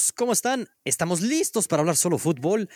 [0.00, 0.12] amigos?
[0.16, 0.68] ¿Cómo están?
[0.84, 2.68] Estamos listos para hablar solo fútbol.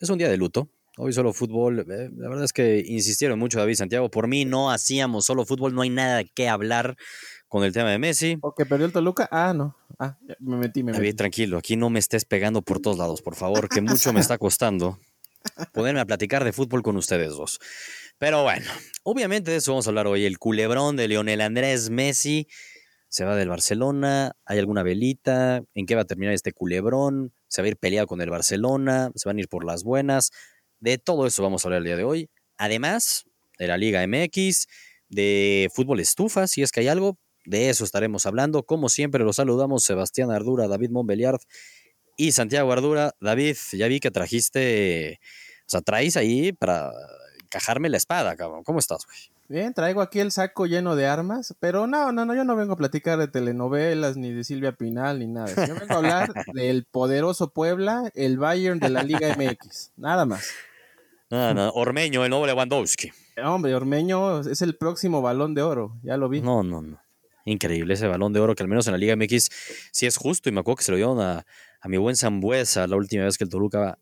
[0.00, 0.68] Es un día de luto.
[0.96, 1.80] Hoy solo fútbol.
[1.80, 4.10] Eh, la verdad es que insistieron mucho David Santiago.
[4.10, 5.74] Por mí no hacíamos solo fútbol.
[5.74, 6.96] No hay nada que hablar
[7.48, 8.38] con el tema de Messi.
[8.42, 9.28] ¿O que perdió el Toluca?
[9.30, 9.76] Ah, no.
[9.98, 10.98] Ah, me metí, me metí.
[10.98, 11.58] David, tranquilo.
[11.58, 14.98] Aquí no me estés pegando por todos lados, por favor, que mucho me está costando
[15.72, 17.58] ponerme a platicar de fútbol con ustedes dos.
[18.18, 18.66] Pero bueno,
[19.02, 20.26] obviamente de eso vamos a hablar hoy.
[20.26, 22.46] El culebrón de Lionel Andrés Messi
[23.10, 27.60] se va del Barcelona, hay alguna velita, en qué va a terminar este culebrón, se
[27.60, 30.30] va a ir peleado con el Barcelona, se van a ir por las buenas,
[30.78, 32.30] de todo eso vamos a hablar el día de hoy.
[32.56, 33.24] Además
[33.58, 34.68] de la Liga MX,
[35.08, 38.62] de fútbol estufa, si es que hay algo, de eso estaremos hablando.
[38.62, 41.40] Como siempre, los saludamos Sebastián Ardura, David Montbeliard
[42.16, 43.14] y Santiago Ardura.
[43.20, 45.18] David, ya vi que trajiste,
[45.66, 46.92] o sea, traes ahí para
[47.42, 48.62] encajarme la espada, cabrón.
[48.62, 49.39] ¿Cómo estás, güey?
[49.50, 52.74] Bien, traigo aquí el saco lleno de armas, pero no, no, no, yo no vengo
[52.74, 55.66] a platicar de telenovelas, ni de Silvia Pinal, ni nada.
[55.66, 60.48] Yo vengo a hablar del poderoso Puebla, el Bayern de la Liga MX, nada más.
[61.30, 63.10] No, no, Ormeño, el nuevo Lewandowski.
[63.42, 66.40] Hombre, Ormeño es el próximo balón de oro, ya lo vi.
[66.42, 67.00] No, no, no.
[67.44, 69.48] Increíble ese balón de oro que al menos en la Liga MX
[69.90, 71.44] sí es justo y me acuerdo que se lo dieron a,
[71.80, 73.98] a mi buen Zambuesa la última vez que el Toluca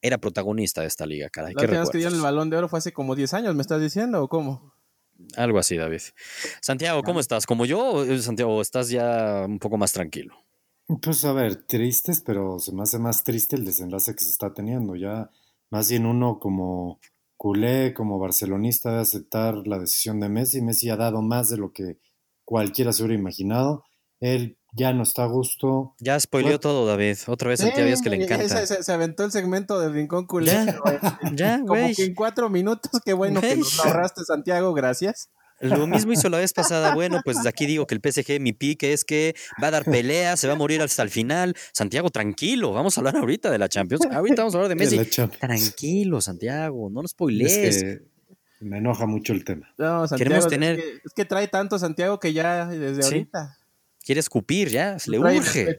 [0.00, 1.54] era protagonista de esta liga, caray.
[1.54, 3.62] La última vez que dieron el balón de oro fue hace como 10 años, ¿me
[3.62, 4.72] estás diciendo o cómo?
[5.36, 6.00] Algo así, David.
[6.60, 7.46] Santiago, ¿cómo estás?
[7.46, 10.34] ¿Como yo, eh, Santiago, estás ya un poco más tranquilo?
[11.00, 14.52] Pues a ver, tristes, pero se me hace más triste el desenlace que se está
[14.52, 14.96] teniendo.
[14.96, 15.30] Ya
[15.70, 17.00] más bien uno como
[17.36, 20.60] culé, como barcelonista, de aceptar la decisión de Messi.
[20.60, 21.98] Messi ha dado más de lo que
[22.44, 23.84] cualquiera se hubiera imaginado.
[24.20, 25.94] Él ya no está a gusto.
[26.00, 27.18] Ya spoileó todo, David.
[27.26, 28.66] Otra vez Santiago que le encanta.
[28.66, 30.66] Se, aventó el segmento del Rincón Culé.
[31.34, 32.90] Ya, Como que en cuatro minutos.
[33.04, 34.72] Qué bueno que nos ahorraste, Santiago.
[34.72, 35.28] Gracias.
[35.60, 36.94] Lo mismo hizo la vez pasada.
[36.94, 39.84] Bueno, pues de aquí digo que el PSG, mi pique es que va a dar
[39.84, 41.54] pelea, se va a morir hasta el final.
[41.72, 42.72] Santiago, tranquilo.
[42.72, 44.06] Vamos a hablar ahorita de la Champions.
[44.10, 44.98] Ahorita vamos a hablar de Messi.
[45.38, 46.88] Tranquilo, Santiago.
[46.90, 47.84] No nos spoilees.
[48.60, 49.72] me enoja mucho el tema.
[49.76, 50.78] No, Santiago, Queremos tener...
[50.78, 53.58] es, que, trae tanto Santiago que ya desde ahorita
[54.02, 55.78] quiere escupir ya, se le urge.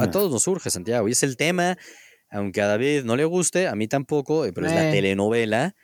[0.00, 1.08] a todos nos urge, Santiago.
[1.08, 1.78] Y es el tema,
[2.30, 4.92] aunque a David no le guste, a mí tampoco, eh, pero es la eh.
[4.92, 5.74] telenovela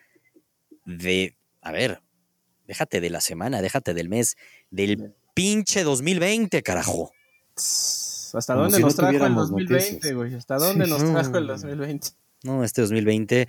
[0.85, 2.01] de, a ver,
[2.67, 4.37] déjate de la semana, déjate del mes,
[4.71, 7.13] del pinche 2020, carajo.
[7.57, 10.35] ¿Hasta dónde nos trajo el 2020, güey?
[10.35, 12.09] ¿Hasta dónde nos trajo el 2020?
[12.43, 13.49] No, este 2020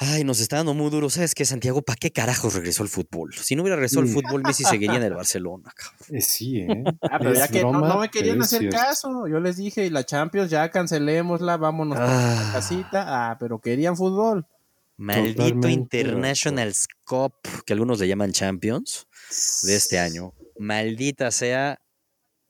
[0.00, 1.10] Ay, nos está dando muy duro.
[1.10, 1.82] ¿Sabes qué, Santiago?
[1.82, 3.34] ¿Para qué carajos regresó el fútbol?
[3.34, 5.74] Si no hubiera regresado el fútbol, Messi seguiría en el Barcelona.
[6.08, 6.84] Eh, sí, ¿eh?
[7.02, 9.26] Ah, pero ya que no, me querían hacer caso.
[9.26, 12.50] Yo les dije, la Champions ya cancelémosla, vámonos a la ah.
[12.52, 13.04] casita.
[13.08, 14.46] Ah, pero querían fútbol.
[14.98, 16.72] Maldito International
[17.04, 17.34] Cup,
[17.66, 19.08] que algunos le llaman Champions,
[19.62, 20.32] de este año.
[20.60, 21.80] Maldita sea.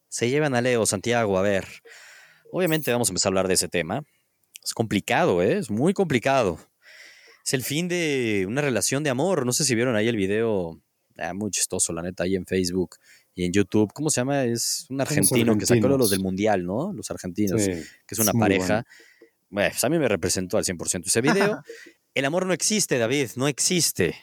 [0.09, 1.39] Se llevan a Leo, Santiago.
[1.39, 1.67] A ver,
[2.53, 4.03] obviamente vamos a empezar a hablar de ese tema.
[4.63, 5.57] Es complicado, ¿eh?
[5.57, 6.59] Es muy complicado
[7.49, 9.47] es el fin de una relación de amor.
[9.47, 10.83] No sé si vieron ahí el video,
[11.17, 12.97] ah, muy chistoso, la neta, ahí en Facebook
[13.35, 13.91] y en YouTube.
[13.95, 14.45] ¿Cómo se llama?
[14.45, 16.93] Es un argentino que sacó los del Mundial, ¿no?
[16.93, 18.85] Los argentinos, que es una pareja.
[19.49, 19.71] Bueno.
[19.71, 21.63] pues a mí me representó al 100% ese video.
[22.13, 24.15] el amor no existe, David, no existe.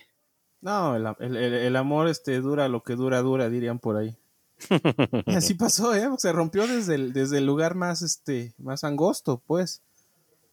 [0.61, 4.15] No, el, amor este, dura lo que dura, dura, dirían por ahí.
[5.25, 6.07] y así pasó, ¿eh?
[6.19, 9.81] Se rompió desde el, desde el lugar más, este, más angosto, pues.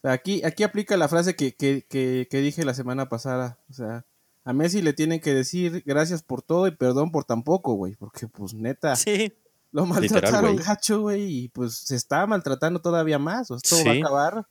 [0.02, 3.58] Aquí, aquí aplica la frase que, que, que, dije la semana pasada.
[3.70, 4.04] O sea,
[4.44, 7.94] a Messi le tienen que decir gracias por todo y perdón por tan poco, güey.
[7.96, 8.96] Porque, pues, neta.
[8.96, 9.32] Sí.
[9.70, 11.44] Lo maltrataron gacho, güey.
[11.44, 13.50] Y pues se está maltratando todavía más.
[13.50, 14.46] O esto va a acabar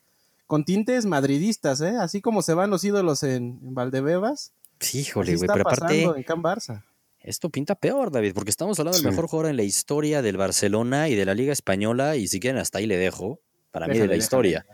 [0.47, 1.95] con tintes madridistas, ¿eh?
[1.99, 4.53] Así como se van los ídolos en, Valdebebas.
[4.79, 5.47] Sí, híjole, güey.
[5.47, 6.03] Pero aparte.
[6.03, 6.83] En Can Barça.
[7.19, 11.07] Esto pinta peor, David, porque estamos hablando del mejor jugador en la historia del Barcelona
[11.07, 12.15] y de la Liga Española.
[12.15, 13.39] Y si quieren, hasta ahí le dejo.
[13.69, 14.65] Para mí, de la historia.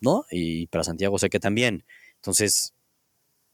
[0.00, 0.24] ¿No?
[0.30, 1.84] Y para Santiago sé que también.
[2.16, 2.74] Entonces,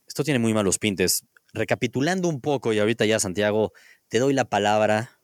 [0.07, 1.25] esto tiene muy malos pintes.
[1.53, 3.73] Recapitulando un poco, y ahorita ya, Santiago,
[4.07, 5.19] te doy la palabra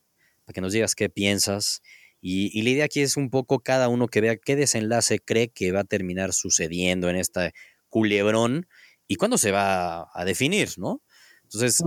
[0.45, 1.81] para que nos digas qué piensas.
[2.21, 5.71] Y, la idea aquí es un poco cada uno que vea qué desenlace cree que
[5.71, 7.51] va a terminar sucediendo en esta
[7.87, 8.67] culebrón
[9.07, 11.01] y cuándo se va a definir, ¿no?
[11.43, 11.81] Entonces,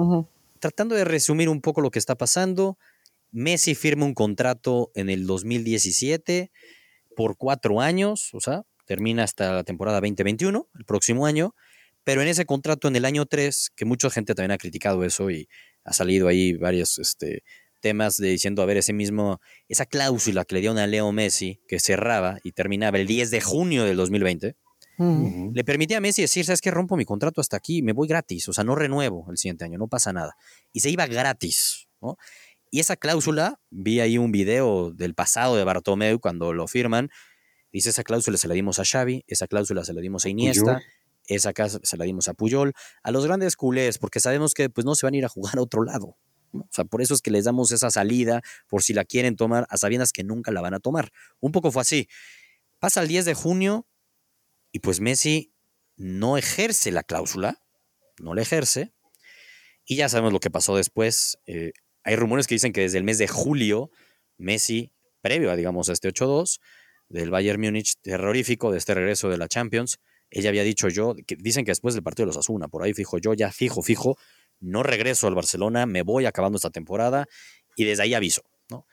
[0.58, 2.78] tratando de resumir un poco lo que está pasando,
[3.30, 6.50] Messi firma un contrato en el 2017
[7.16, 11.54] por cuatro años, o sea, termina hasta la temporada 2021, el próximo año,
[12.04, 15.30] pero en ese contrato en el año 3, que mucha gente también ha criticado eso
[15.30, 15.48] y
[15.82, 17.42] ha salido ahí varios este,
[17.80, 21.58] temas de diciendo, a ver, ese mismo, esa cláusula que le dio a Leo Messi,
[21.66, 24.56] que cerraba y terminaba el 10 de junio del 2020,
[24.98, 26.70] le permitía a Messi decir, ¿sabes qué?
[26.70, 29.78] Rompo mi contrato hasta aquí, me voy gratis, o sea, no renuevo el siguiente año,
[29.78, 30.36] no pasa nada.
[30.74, 32.18] Y se iba gratis, ¿no?
[32.70, 37.08] Y esa cláusula, vi ahí un video del pasado de Bartomeu cuando lo firman,
[37.72, 40.82] dice esa cláusula se la dimos a Xavi, esa cláusula se la dimos a Iniesta,
[41.26, 42.72] esa casa se la dimos a Puyol,
[43.02, 45.58] a los grandes culés, porque sabemos que pues, no se van a ir a jugar
[45.58, 46.16] a otro lado.
[46.52, 49.66] O sea, por eso es que les damos esa salida, por si la quieren tomar,
[49.70, 51.10] a sabiendas que nunca la van a tomar.
[51.40, 52.08] Un poco fue así.
[52.78, 53.86] Pasa el 10 de junio
[54.70, 55.52] y pues Messi
[55.96, 57.58] no ejerce la cláusula,
[58.18, 58.92] no la ejerce,
[59.84, 61.38] y ya sabemos lo que pasó después.
[61.46, 61.72] Eh,
[62.04, 63.90] hay rumores que dicen que desde el mes de julio,
[64.36, 66.60] Messi, previo a, digamos, a este 8-2,
[67.12, 69.98] del Bayern Múnich terrorífico, de este regreso de la Champions,
[70.30, 72.94] ella había dicho yo, que dicen que después del partido de los Asuna, por ahí
[72.94, 74.16] fijo yo, ya fijo, fijo,
[74.60, 77.26] no regreso al Barcelona, me voy acabando esta temporada
[77.76, 78.86] y desde ahí aviso, ¿no?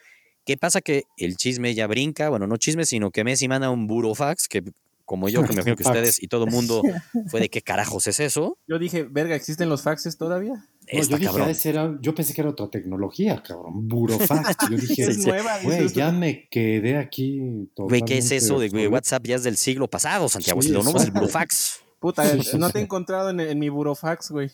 [0.46, 0.82] ¿Qué pasa?
[0.82, 4.64] Que el chisme ya brinca, bueno, no chisme, sino que Messi manda un burofax que
[5.10, 6.84] como yo, que me imagino que ustedes y todo el mundo
[7.30, 8.60] fue de qué carajos es eso.
[8.68, 10.68] Yo dije, verga, ¿existen los faxes todavía?
[10.88, 13.88] yo, dije, era, yo pensé que era otra tecnología, cabrón.
[13.88, 14.70] Burofax.
[14.70, 17.42] Yo dije, es nueva, güey, ya me quedé aquí.
[17.76, 19.26] Güey, ¿qué es eso de WhatsApp?
[19.26, 20.62] Ya es del siglo pasado, Santiago.
[20.62, 21.80] si lo nomás el burofax.
[22.00, 22.24] Puta,
[22.60, 24.52] no te he encontrado en, en mi burofax, güey.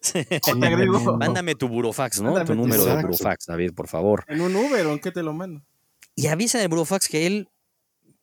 [1.18, 2.42] Mándame tu burofax, ¿no?
[2.46, 4.24] tu número de burofax, David, por favor.
[4.28, 5.62] En un Uber, ¿o en qué te lo mando?
[6.16, 7.50] Y avisa en el burofax que él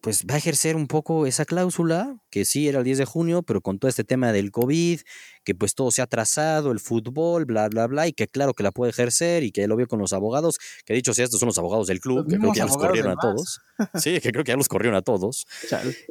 [0.07, 3.43] pues va a ejercer un poco esa cláusula, que sí era el 10 de junio,
[3.43, 5.01] pero con todo este tema del COVID,
[5.43, 8.63] que pues todo se ha atrasado, el fútbol, bla, bla, bla, y que claro que
[8.63, 11.47] la puede ejercer y que lo vio con los abogados, que dicho sea, estos son
[11.47, 13.59] los abogados del club, que creo que ya los corrieron a todos.
[13.95, 15.45] Sí, que creo que ya los corrieron a todos.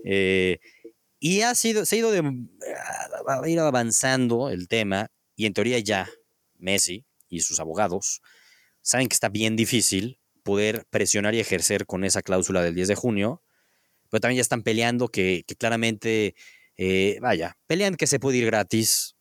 [0.04, 0.58] Eh,
[1.18, 2.18] y ha sido, se ha ido de,
[3.26, 6.06] ha ido avanzando el tema, y en teoría ya
[6.58, 8.20] Messi y sus abogados
[8.82, 12.94] saben que está bien difícil poder presionar y ejercer con esa cláusula del 10 de
[12.94, 13.42] junio,
[14.10, 16.34] pero también ya están peleando que, claramente,
[16.76, 19.16] eh, vaya, pelean que se puede ir gratis,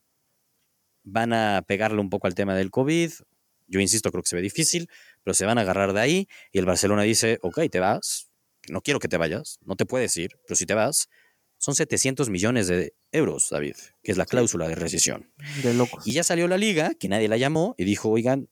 [1.03, 3.11] van a pegarle un poco al tema del COVID,
[3.67, 4.89] yo insisto, creo que se ve difícil,
[5.23, 8.29] pero se van a agarrar de ahí y el Barcelona dice, ok, te vas,
[8.69, 11.09] no quiero que te vayas, no te puedes ir, pero si te vas,
[11.57, 15.31] son 700 millones de euros, David, que es la cláusula de rescisión.
[15.63, 16.05] De locos.
[16.05, 18.49] Y ya salió la liga, que nadie la llamó, y dijo, oigan,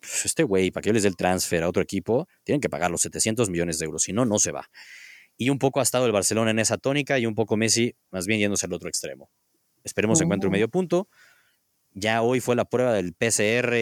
[0.00, 2.68] pues, este güey, para que yo les dé el transfer a otro equipo, tienen que
[2.68, 4.68] pagar los 700 millones de euros, si no, no se va.
[5.36, 8.26] Y un poco ha estado el Barcelona en esa tónica y un poco Messi más
[8.26, 9.30] bien yéndose al otro extremo.
[9.84, 10.56] Esperemos encuentre un oh.
[10.56, 11.08] medio punto.
[11.92, 13.72] Ya hoy fue la prueba del PCR,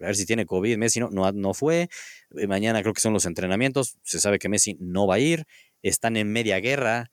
[0.00, 0.78] a ver si tiene COVID.
[0.78, 1.88] Messi no, no, no fue.
[2.36, 3.98] Eh, mañana creo que son los entrenamientos.
[4.02, 5.46] Se sabe que Messi no va a ir.
[5.82, 7.10] Están en media guerra.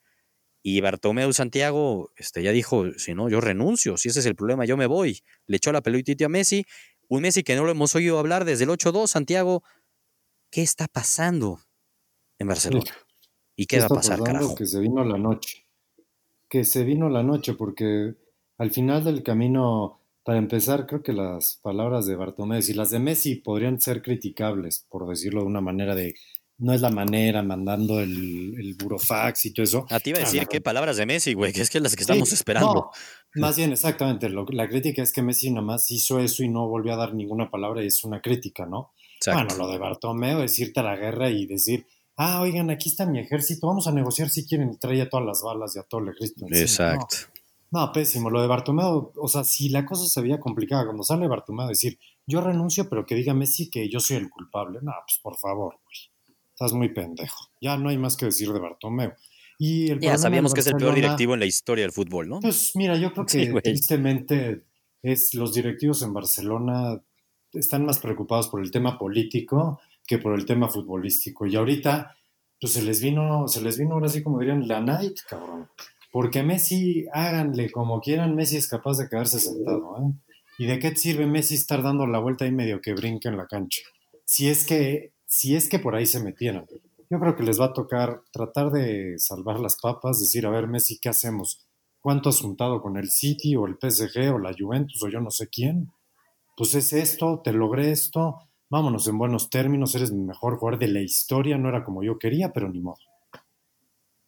[0.66, 4.64] Y Bartomeu Santiago este, ya dijo, si no, yo renuncio, si ese es el problema,
[4.64, 5.20] yo me voy.
[5.46, 6.66] Le echó la pelotita a Messi,
[7.10, 9.62] un Messi que no lo hemos oído hablar desde el 8-2, Santiago.
[10.50, 11.60] ¿Qué está pasando
[12.40, 12.92] en Barcelona?
[13.56, 14.56] ¿Y qué va a pasar, carajo?
[14.56, 15.66] Que se vino la noche.
[16.50, 18.16] Que se vino la noche, porque
[18.58, 23.00] al final del camino, para empezar, creo que las palabras de Bartomeu y las de
[23.00, 26.16] Messi podrían ser criticables, por decirlo de una manera de
[26.60, 29.86] no es la manera, mandando el, el burofax y todo eso.
[29.90, 32.04] A ti iba a decir qué palabras de Messi, güey, que es que las que
[32.04, 32.92] estamos esperando.
[33.36, 34.30] más bien, exactamente.
[34.30, 37.84] la crítica es que Messi nomás hizo eso y no volvió a dar ninguna palabra
[37.84, 38.94] y es una crítica, ¿no?
[39.26, 41.86] Bueno, lo de Bartomeu es irte a la guerra y decir,
[42.18, 45.26] ah, oigan, aquí está mi ejército, vamos a negociar si quieren y trae a todas
[45.26, 46.46] las balas y a todo el ejército.
[46.52, 47.18] Exacto.
[47.72, 48.30] No, pésimo.
[48.30, 51.70] Lo de Bartomeu, o sea, si la cosa se veía complicada, cuando sale Bartomeu a
[51.70, 54.80] decir, yo renuncio, pero que diga Messi que yo soy el culpable.
[54.84, 56.38] No, pues por favor, güey.
[56.52, 57.50] Estás muy pendejo.
[57.60, 59.14] Ya no hay más que decir de Bartomeu.
[59.58, 62.40] Y el ya sabíamos que es el peor directivo en la historia del fútbol, ¿no?
[62.42, 64.66] Pues mira, yo creo que tristemente
[65.02, 67.02] es los directivos en Barcelona
[67.54, 71.46] están más preocupados por el tema político que por el tema futbolístico.
[71.46, 72.16] Y ahorita,
[72.60, 75.70] pues se les vino, se les vino ahora sí como dirían, la night, cabrón.
[76.12, 80.14] Porque Messi, háganle como quieran, Messi es capaz de quedarse sentado, ¿eh?
[80.60, 83.48] ¿Y de qué sirve Messi estar dando la vuelta ahí medio que brinca en la
[83.48, 83.82] cancha?
[84.24, 86.68] Si es que, si es que por ahí se metieran.
[87.10, 90.68] Yo creo que les va a tocar tratar de salvar las papas, decir, a ver,
[90.68, 91.66] Messi, ¿qué hacemos?
[92.00, 95.32] ¿Cuánto has juntado con el City o el PSG o la Juventus o yo no
[95.32, 95.92] sé quién?
[96.56, 98.38] Pues es esto, te logré esto,
[98.74, 102.18] vámonos en buenos términos, eres mi mejor jugador de la historia, no era como yo
[102.18, 102.98] quería, pero ni modo.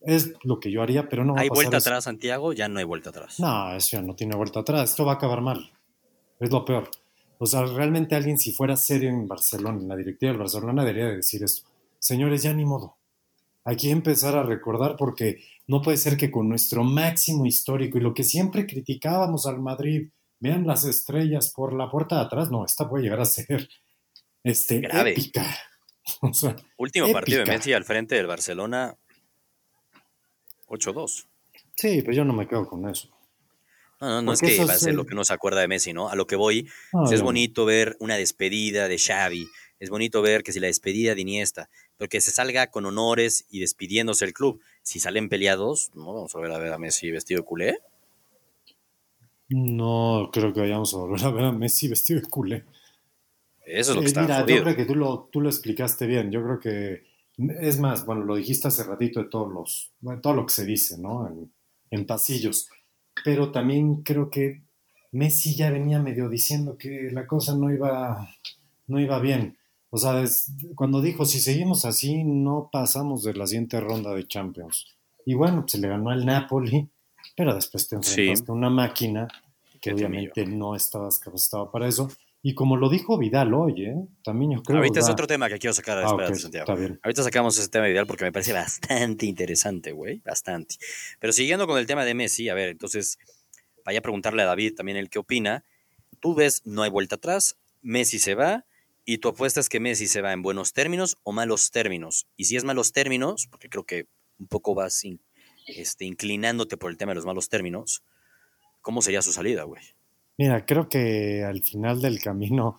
[0.01, 2.53] Es lo que yo haría, pero no va ¿Hay a pasar vuelta atrás, Santiago?
[2.53, 3.39] Ya no hay vuelta atrás.
[3.39, 4.91] No, eso ya no tiene vuelta atrás.
[4.91, 5.71] Esto va a acabar mal.
[6.39, 6.91] Es lo peor.
[7.39, 11.07] O sea, realmente alguien, si fuera serio en Barcelona, en la directiva del Barcelona, debería
[11.07, 11.67] de decir esto.
[11.97, 12.97] Señores, ya ni modo.
[13.63, 18.01] Hay que empezar a recordar porque no puede ser que con nuestro máximo histórico y
[18.01, 20.09] lo que siempre criticábamos al Madrid,
[20.39, 23.67] vean las estrellas por la puerta de atrás, no, esta puede llegar a ser
[24.45, 25.11] este, Grave.
[25.11, 25.43] épica.
[26.77, 28.95] Último partido de Messi al frente del Barcelona,
[30.67, 31.25] 8-2.
[31.75, 33.09] Sí, pues yo no me quedo con eso.
[33.99, 35.93] No, no, no es que va a ser lo que uno se acuerda de Messi,
[35.93, 36.09] ¿no?
[36.09, 36.69] A lo que voy,
[37.11, 39.47] es bonito ver una despedida de Xavi,
[39.79, 43.45] es bonito ver que si la despedida de Iniesta, pero que se salga con honores
[43.49, 44.61] y despidiéndose el club.
[44.83, 47.79] Si salen peleados, no vamos a volver a ver a Messi vestido de culé.
[49.49, 52.65] No creo que vayamos a volver a ver a Messi vestido de culé.
[53.65, 56.05] Eso es lo que eh, está Mira, yo creo que tú lo, tú lo explicaste
[56.05, 56.31] bien.
[56.31, 57.03] Yo creo que,
[57.61, 60.65] es más, bueno, lo dijiste hace ratito de todos los, bueno, todo lo que se
[60.65, 61.27] dice, ¿no?
[61.27, 61.51] En,
[61.91, 62.69] en pasillos.
[63.23, 64.63] Pero también creo que
[65.11, 68.29] Messi ya venía medio diciendo que la cosa no iba,
[68.87, 69.57] no iba bien.
[69.89, 70.21] O sea,
[70.75, 74.87] cuando dijo, si seguimos así, no pasamos de la siguiente ronda de Champions.
[75.25, 76.89] Y bueno, se le ganó al Napoli,
[77.35, 79.27] pero después te enfrentaste a una máquina
[79.81, 82.09] que obviamente no estabas capacitado para eso.
[82.47, 83.95] Y como lo dijo Vidal hoy, ¿eh?
[84.23, 86.71] también yo creo Ahorita es otro tema que quiero sacar a ah, Santiago.
[87.01, 90.75] Ahorita sacamos ese tema de Vidal porque me parece bastante interesante, güey, bastante.
[91.19, 93.17] Pero siguiendo con el tema de Messi, a ver, entonces,
[93.83, 95.63] vaya a preguntarle a David también el qué opina.
[96.19, 98.67] Tú ves, no hay vuelta atrás, Messi se va,
[99.05, 102.27] y tu apuesta es que Messi se va en buenos términos o malos términos.
[102.37, 104.05] Y si es malos términos, porque creo que
[104.37, 105.01] un poco vas
[105.65, 108.03] este, inclinándote por el tema de los malos términos,
[108.81, 109.81] ¿cómo sería su salida, güey?
[110.37, 112.77] Mira, creo que al final del camino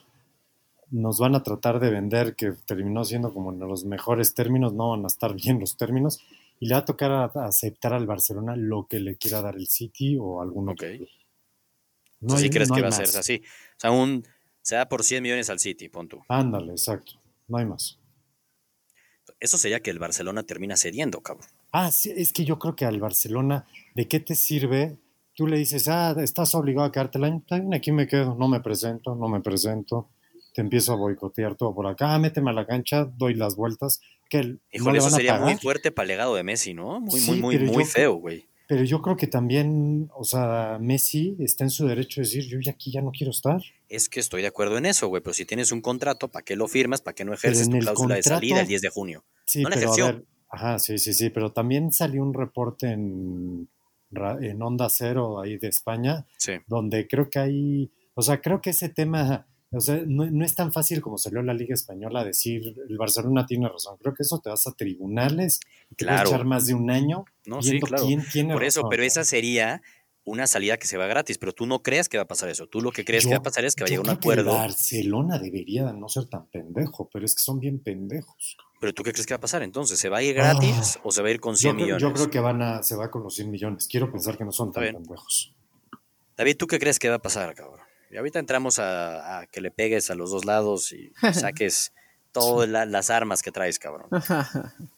[0.91, 4.91] nos van a tratar de vender que terminó siendo como en los mejores términos, no
[4.91, 6.21] van a estar bien los términos,
[6.61, 10.17] y le va a tocar aceptar al Barcelona lo que le quiera dar el City
[10.19, 10.89] o algún otro.
[12.21, 13.43] No crees que va a ser así.
[13.45, 14.27] O sea, un,
[14.63, 16.25] se da por 100 millones al City, punto.
[16.29, 17.13] Ándale, exacto.
[17.47, 17.99] No hay más.
[19.39, 21.47] Eso sería que el Barcelona termina cediendo, cabrón.
[21.73, 24.97] Ah, sí, es que yo creo que al Barcelona, ¿de qué te sirve
[25.37, 28.61] tú le dices, ah, estás obligado a quedarte el año, aquí me quedo, no me
[28.61, 30.09] presento, no me presento,
[30.55, 34.00] te empiezo a boicotear todo por acá, ah, méteme a la cancha, doy las vueltas.
[34.28, 37.00] Que Híjole, eso sería muy fuerte para el legado de Messi, ¿no?
[37.00, 38.45] Muy, muy, muy, muy feo, güey.
[38.66, 42.59] Pero yo creo que también, o sea, Messi está en su derecho de decir, yo
[42.61, 43.61] ya aquí ya no quiero estar.
[43.88, 46.57] Es que estoy de acuerdo en eso, güey, pero si tienes un contrato, ¿para qué
[46.57, 47.02] lo firmas?
[47.02, 49.25] ¿Para qué no ejerces tu cláusula de salida el 10 de junio?
[49.45, 53.69] Sí, no pero a ver, ajá, sí, sí, sí, pero también salió un reporte en
[54.41, 56.27] en Onda Cero ahí de España,
[56.67, 60.73] donde creo que hay, o sea, creo que ese tema, o sea, no, es tan
[60.73, 64.51] fácil como salió la Liga Española decir, el Barcelona tiene razón, creo que eso te
[64.51, 65.61] vas a tribunales,
[65.97, 66.29] te claro.
[66.29, 68.05] echar más de un año, no, sí, claro.
[68.07, 69.83] quién tiene Por eso, pero esa sería
[70.26, 72.66] una salida que se va gratis, pero tú no crees que va a pasar eso.
[72.66, 74.52] Tú lo que crees que va a pasar es que va a llegar un acuerdo.
[74.52, 78.56] Barcelona debería no ser tan pendejo, pero es que son bien pendejos.
[78.80, 79.99] ¿Pero tú qué crees que va a pasar entonces?
[79.99, 82.02] ¿Se va a ir gratis ah, o se va a ir con 100 millones?
[82.02, 83.87] Yo creo que van a, se va con los 100 millones.
[83.88, 85.54] Quiero pensar que no son tan pendejos.
[86.37, 87.80] David, ¿tú qué crees que va a pasar, cabrón?
[88.11, 91.92] Y ahorita entramos a, que le pegues a los dos lados y saques
[92.33, 94.09] todas las armas que traes, cabrón.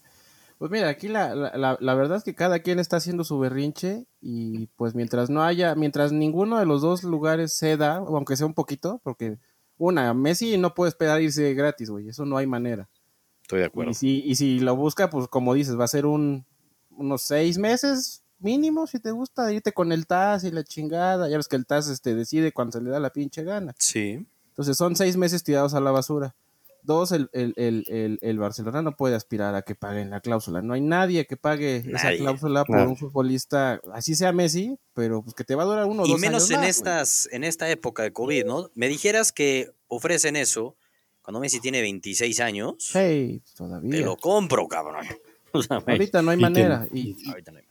[0.59, 4.07] Pues mira, aquí la, la, la, verdad es que cada quien está haciendo su berrinche
[4.21, 8.55] y pues mientras no haya, mientras ninguno de los dos lugares ceda, aunque sea un
[8.55, 9.38] poquito, porque
[9.77, 12.88] una, Messi no puede esperar irse gratis, güey, eso no hay manera.
[13.43, 13.93] Estoy de acuerdo.
[13.93, 16.45] Y si, y si lo busca, pues como dices, va a ser un,
[16.91, 21.29] unos seis meses mínimo, si te gusta, irte con el TAS y la chingada.
[21.29, 23.75] Ya ves que el TAS este, decide cuando se le da la pinche gana.
[23.79, 24.27] Sí.
[24.50, 26.35] Entonces son seis meses tirados a la basura.
[26.88, 30.62] Dos, el, el, el, el, Barcelona no puede aspirar a que paguen la cláusula.
[30.62, 35.35] No hay nadie que pague esa cláusula por un futbolista, así sea Messi, pero pues
[35.35, 36.18] que te va a durar uno o dos años.
[36.18, 38.71] Y menos en, estas, en esta época de COVID, ¿no?
[38.75, 40.78] Me dijeras que ofrecen eso
[41.21, 43.90] cuando Messi tiene 26 años, hey, todavía.
[43.90, 45.04] te lo compro, cabrón.
[45.87, 46.88] ahorita no hay manera.
[46.90, 47.16] Y,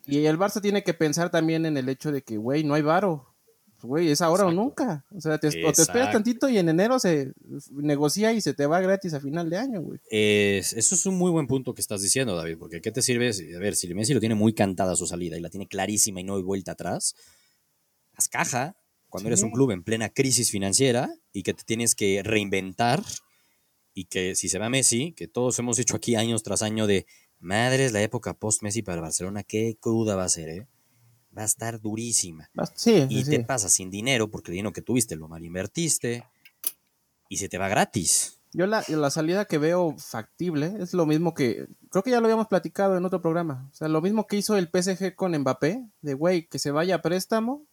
[0.06, 2.84] y, el Barça tiene que pensar también en el hecho de que, güey, no hay
[2.84, 3.34] varo.
[3.82, 5.06] Güey, es ahora o nunca.
[5.16, 7.32] O sea, te, o te, esperas tantito y en enero se
[7.72, 10.00] negocia y se te va gratis a final de año, güey.
[10.10, 13.30] eso es un muy buen punto que estás diciendo, David, porque ¿qué te sirve?
[13.56, 16.24] A ver, si Messi lo tiene muy cantada su salida y la tiene clarísima y
[16.24, 17.16] no hay vuelta atrás,
[18.16, 18.76] haz caja
[19.10, 23.04] cuando eres un club en plena crisis financiera y que te tienes que reinventar
[23.94, 27.06] y que si se va Messi, que todos hemos dicho aquí años tras año de
[27.40, 30.68] madres la época post-Messi para Barcelona, qué cruda va a ser, ¿eh?
[31.38, 32.50] Va a estar durísima.
[32.76, 36.24] Sí, y te pasa sin dinero porque el dinero que tuviste lo mal invertiste
[37.30, 38.40] y se te va gratis.
[38.54, 42.26] Yo la, la, salida que veo factible es lo mismo que, creo que ya lo
[42.26, 45.84] habíamos platicado en otro programa, o sea, lo mismo que hizo el PSG con Mbappé,
[46.02, 47.66] de güey, que se vaya a préstamo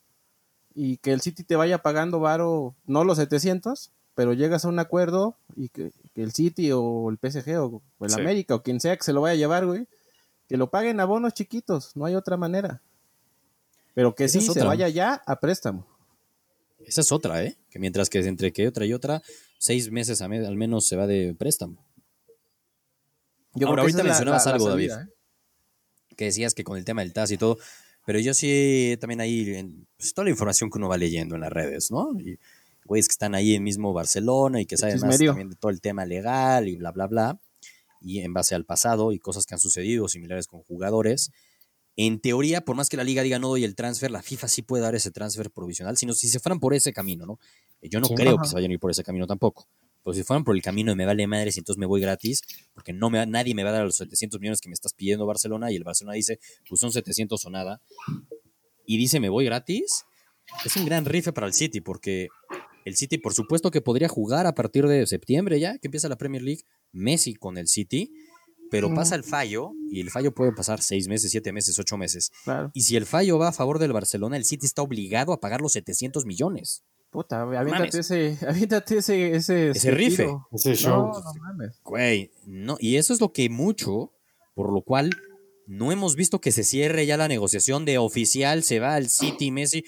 [0.74, 4.78] y que el City te vaya pagando varo, no los 700, pero llegas a un
[4.78, 9.04] acuerdo y que, el City o el PSG o, el América o quien sea que
[9.04, 9.86] se lo vaya a llevar, güey,
[10.48, 12.82] que lo paguen a bonos chiquitos, no hay otra manera.
[13.94, 15.86] Pero que sí se vaya ya a préstamo.
[16.84, 17.56] Esa es otra, ¿eh?
[17.70, 19.22] Que mientras que entre que otra y otra,
[19.58, 21.82] seis meses al menos se va de préstamo.
[23.54, 25.08] Yo Ahora, ahorita mencionabas algo, David, ¿eh?
[26.16, 27.58] que decías que con el tema del TAS y todo,
[28.04, 31.40] pero yo sí también ahí, en, pues, toda la información que uno va leyendo en
[31.40, 32.18] las redes, ¿no?
[32.18, 32.38] Y
[32.84, 35.80] güeyes que están ahí en mismo Barcelona y que saben más también de todo el
[35.80, 37.40] tema legal y bla, bla, bla,
[38.00, 41.30] y en base al pasado y cosas que han sucedido similares con jugadores.
[41.96, 44.62] En teoría, por más que la liga diga no doy el transfer, la FIFA sí
[44.62, 47.38] puede dar ese transfer provisional, sino si se fueran por ese camino, ¿no?
[47.82, 49.68] Yo no creo que se vayan a ir por ese camino tampoco.
[50.02, 52.42] Pues si fueran por el camino de me vale madres y entonces me voy gratis,
[52.74, 55.24] porque no me, nadie me va a dar los 700 millones que me estás pidiendo
[55.24, 57.80] Barcelona y el Barcelona dice, pues son 700 o nada,
[58.86, 60.04] y dice me voy gratis,
[60.64, 62.28] es un gran rife para el City, porque
[62.84, 66.18] el City por supuesto que podría jugar a partir de septiembre ya, que empieza la
[66.18, 68.12] Premier League, Messi con el City,
[68.70, 72.32] pero pasa el fallo, y el fallo puede pasar seis meses, siete meses, ocho meses.
[72.72, 75.60] Y si el fallo va a favor del Barcelona, el City está obligado a pagar
[75.60, 76.82] los 700 millones.
[77.10, 80.28] Puta, aviéntate ese, aviéntate ese, ese, ese rife.
[80.50, 81.12] Ese show.
[81.12, 81.80] No, no mames.
[81.84, 84.12] Güey, no, y eso es lo que mucho,
[84.54, 85.10] por lo cual
[85.66, 89.50] no hemos visto que se cierre ya la negociación de oficial, se va al City
[89.50, 89.84] Messi,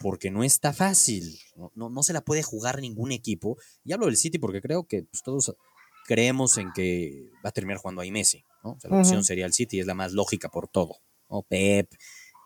[0.00, 1.38] porque no está fácil.
[1.74, 3.56] No, no, se la puede jugar ningún equipo.
[3.84, 5.56] Y hablo del City porque creo que pues, todos
[6.08, 8.42] creemos en que va a terminar jugando ahí Messi.
[8.64, 8.78] ¿no?
[8.82, 10.96] la opción sería el City, es la más lógica por todo.
[11.28, 11.42] ¿no?
[11.42, 11.92] Pep,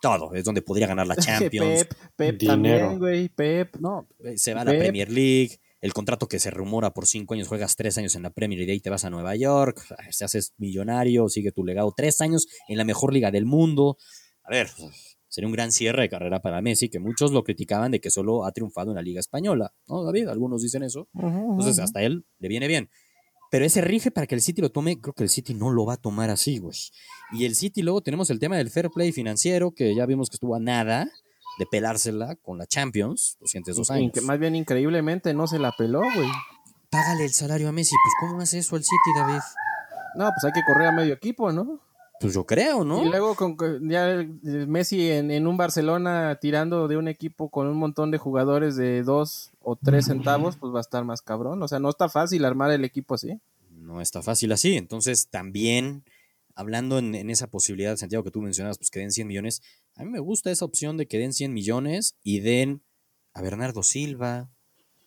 [0.03, 1.85] todo, es donde podría ganar la Champions.
[1.85, 3.77] Pep, Pep también, güey, Pep.
[3.77, 7.35] No, eh, se va a la Premier League, el contrato que se rumora por cinco
[7.35, 10.25] años, juegas tres años en la Premier League y te vas a Nueva York, se
[10.25, 13.97] haces millonario, sigue tu legado, tres años en la mejor liga del mundo.
[14.43, 14.69] A ver,
[15.29, 18.45] sería un gran cierre de carrera para Messi, que muchos lo criticaban de que solo
[18.45, 20.29] ha triunfado en la liga española, ¿no, David?
[20.29, 21.09] Algunos dicen eso.
[21.15, 22.91] Entonces, hasta él le viene bien.
[23.53, 25.85] Pero ese rige para que el City lo tome, creo que el City no lo
[25.85, 26.75] va a tomar así, güey.
[27.33, 30.37] Y el City luego tenemos el tema del fair play financiero, que ya vimos que
[30.37, 31.11] estuvo a nada
[31.59, 34.11] de pelársela con la Champions los siguientes dos años.
[34.23, 36.31] más bien increíblemente no se la peló, güey.
[36.89, 39.43] Págale el salario a Messi, pues ¿cómo hace eso el City, David?
[40.15, 41.79] No, pues hay que correr a medio equipo, ¿no?
[42.23, 43.05] Pues yo creo, ¿no?
[43.05, 43.57] Y luego con
[43.89, 49.03] ya Messi en, un Barcelona tirando de un equipo con un montón de jugadores de
[49.03, 51.61] dos o tres centavos, pues va a estar más cabrón.
[51.65, 53.41] O sea, no está fácil armar el equipo así.
[53.71, 54.77] No está fácil así.
[54.77, 56.05] Entonces, también,
[56.55, 59.61] hablando en, esa posibilidad, Santiago, que tú mencionabas, pues que den 100 millones,
[59.97, 62.83] a mí me gusta esa opción de que den 100 millones y den
[63.35, 64.49] a Bernardo Silva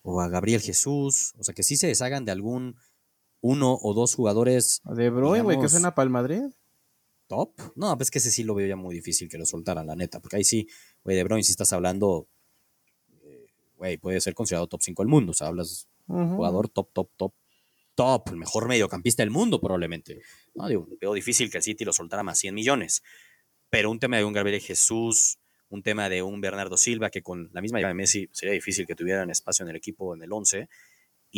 [0.02, 1.32] o a Gabriel Jesús.
[1.38, 2.76] O sea, que sí se deshagan de algún
[3.40, 4.82] uno o dos jugadores.
[4.84, 6.42] De Bruyne, güey, que suena para el Madrid
[7.26, 7.52] top.
[7.74, 10.20] No, pues que ese sí lo veo ya muy difícil que lo soltaran, la neta.
[10.20, 10.68] Porque ahí sí,
[11.04, 12.28] güey, de Bruyne, si estás hablando,
[13.22, 15.32] eh, güey, puede ser considerado top 5 del mundo.
[15.32, 17.34] O sea, hablas jugador top, top, top,
[17.94, 20.20] top, el mejor mediocampista del mundo, probablemente.
[20.54, 23.02] No, digo, veo difícil que el City lo soltara más 100 millones.
[23.70, 27.50] Pero un tema de un Gabriel Jesús, un tema de un Bernardo Silva, que con
[27.52, 30.32] la misma llave de Messi sería difícil que tuvieran espacio en el equipo en el
[30.32, 30.68] 11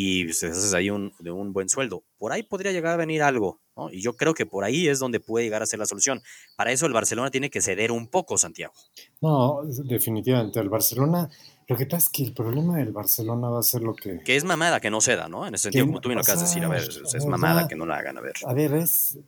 [0.01, 2.05] y se haces ahí un, de un buen sueldo.
[2.19, 3.91] Por ahí podría llegar a venir algo, ¿no?
[3.91, 6.23] Y yo creo que por ahí es donde puede llegar a ser la solución.
[6.57, 8.73] Para eso el Barcelona tiene que ceder un poco, Santiago.
[9.21, 10.61] No, definitivamente.
[10.61, 11.29] El Barcelona,
[11.67, 14.21] lo que pasa es que el problema del Barcelona va a ser lo que...
[14.25, 15.49] Que es mamada que no ceda, ¿no?
[15.49, 17.75] En ese sentido, como tú bien lo acabas de decir, a ver, es mamada que
[17.75, 18.35] no la hagan, a ver.
[18.47, 19.19] A ver, es,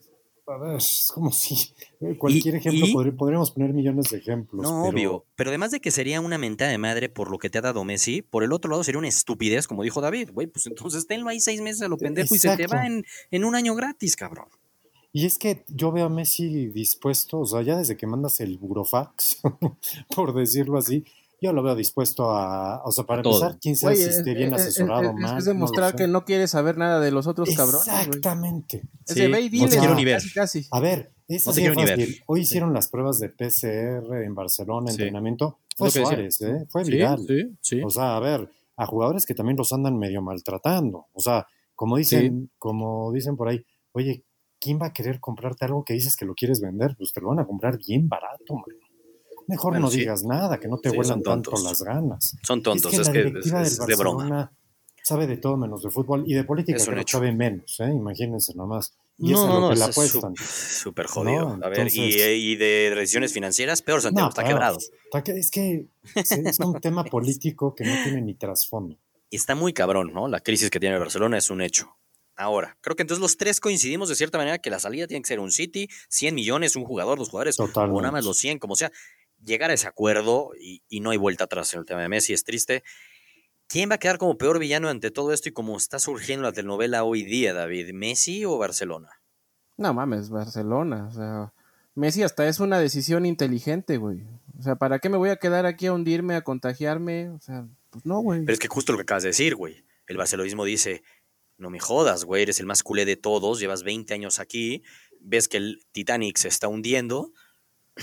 [0.53, 2.87] a ver, es como si eh, cualquier ejemplo,
[3.17, 4.63] podríamos poner millones de ejemplos.
[4.63, 5.25] No, obvio.
[5.37, 7.85] Pero además de que sería una mentada de madre por lo que te ha dado
[7.85, 10.31] Messi, por el otro lado sería una estupidez, como dijo David.
[10.33, 13.05] Güey, pues entonces tenlo ahí seis meses a lo pendejo y se te va en,
[13.31, 14.49] en un año gratis, cabrón.
[15.13, 18.59] Y es que yo veo a Messi dispuesto, o sea, ya desde que mandas el
[18.59, 19.41] burofax,
[20.15, 21.05] por decirlo así,
[21.41, 25.13] yo lo veo dispuesto a, o sea, para empezar, quién sabe si esté bien asesorado
[25.15, 25.39] más.
[25.39, 27.89] Es demostrar que no quiere saber nada de los otros cabrones.
[27.89, 28.83] Exactamente.
[29.07, 29.61] Es de ve y
[30.09, 30.67] casi, casi.
[30.71, 32.23] A ver, es así fácil.
[32.27, 35.59] Hoy hicieron las pruebas de PCR en Barcelona, entrenamiento.
[35.77, 36.67] Fue Suárez, ¿eh?
[36.69, 37.27] Fue viral.
[37.85, 41.07] O sea, a ver, a jugadores que también los andan medio maltratando.
[41.13, 44.25] O sea, como dicen, como dicen por ahí, oye,
[44.59, 46.95] ¿quién va a querer comprarte algo que dices que lo quieres vender?
[46.99, 48.77] Pues te lo van a comprar bien barato, hombre.
[49.51, 52.37] Mejor no digas nada, que no te vuelan tanto las ganas.
[52.43, 53.33] Son tontos, es que,
[53.63, 54.53] es, de broma.
[55.03, 57.91] Sabe de todo menos de fútbol y de política creo sabe menos, ¿eh?
[57.91, 58.95] imagínense nomás.
[59.19, 60.35] Y eso es lo que le apuestan.
[60.37, 61.59] Súper jodido.
[61.61, 64.79] a ver, y, de decisiones financieras, peor Santiago, está quebrado.
[65.27, 68.97] Es que es un tema político que no tiene ni trasfondo.
[69.29, 70.29] Y está muy cabrón, ¿no?
[70.29, 71.97] La crisis que tiene Barcelona es un hecho.
[72.37, 75.29] Ahora, creo que entonces los tres coincidimos de cierta manera que la salida tiene que
[75.29, 77.69] ser un City, 100 millones, un jugador, dos jugadores, o
[78.01, 78.91] nada más los 100, como sea
[79.45, 82.45] llegar a ese acuerdo y, no hay vuelta atrás en el tema de Messi, es
[82.45, 82.83] triste.
[83.67, 86.53] ¿Quién va a quedar como peor villano ante todo esto y cómo está surgiendo la
[86.53, 87.93] telenovela hoy día, David?
[87.93, 89.11] ¿Messi o Barcelona?
[89.77, 91.07] No mames, Barcelona.
[91.09, 91.53] O sea,
[91.95, 94.25] Messi hasta es una decisión inteligente, güey.
[94.59, 97.31] O sea, ¿para qué me voy a quedar aquí a hundirme, a contagiarme?
[97.31, 98.41] O sea, pues no, güey.
[98.41, 99.85] Pero es que justo lo que acabas de decir, güey.
[100.07, 101.03] El barcelonismo dice,
[101.57, 104.83] no me jodas, güey, eres el más culé de todos, llevas 20 años aquí,
[105.21, 107.33] ves que el Titanic se está hundiendo,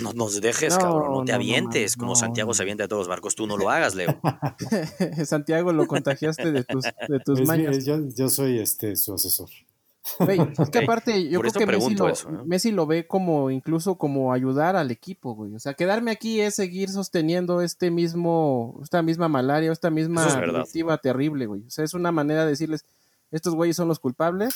[0.01, 3.35] No nos dejes, cabrón, no te avientes como Santiago se avienta de todos los barcos.
[3.35, 4.19] Tú no lo hagas, Leo.
[5.25, 7.85] Santiago lo contagiaste de tus, de tus mañas.
[7.85, 9.49] Yo, yo, soy este su asesor.
[10.19, 14.75] es que aparte, yo creo que Messi lo, Messi lo, ve como incluso como ayudar
[14.75, 15.53] al equipo, güey.
[15.55, 20.97] O sea, quedarme aquí es seguir sosteniendo este mismo, esta misma malaria, esta misma directiva
[20.97, 21.63] terrible, güey.
[21.67, 22.85] O sea, es una manera de decirles,
[23.31, 24.53] estos güeyes son los culpables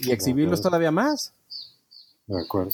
[0.00, 1.32] y exhibirlos todavía más.
[2.26, 2.72] De acuerdo.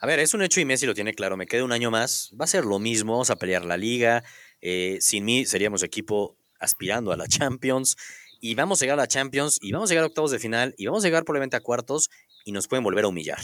[0.00, 1.36] A ver, es un hecho y Messi lo tiene claro.
[1.36, 2.34] Me queda un año más.
[2.40, 3.12] Va a ser lo mismo.
[3.12, 4.24] Vamos a pelear la liga.
[4.62, 7.96] Eh, sin mí seríamos equipo aspirando a la Champions
[8.40, 10.74] y vamos a llegar a la Champions y vamos a llegar a octavos de final
[10.78, 12.08] y vamos a llegar probablemente a cuartos
[12.44, 13.40] y nos pueden volver a humillar.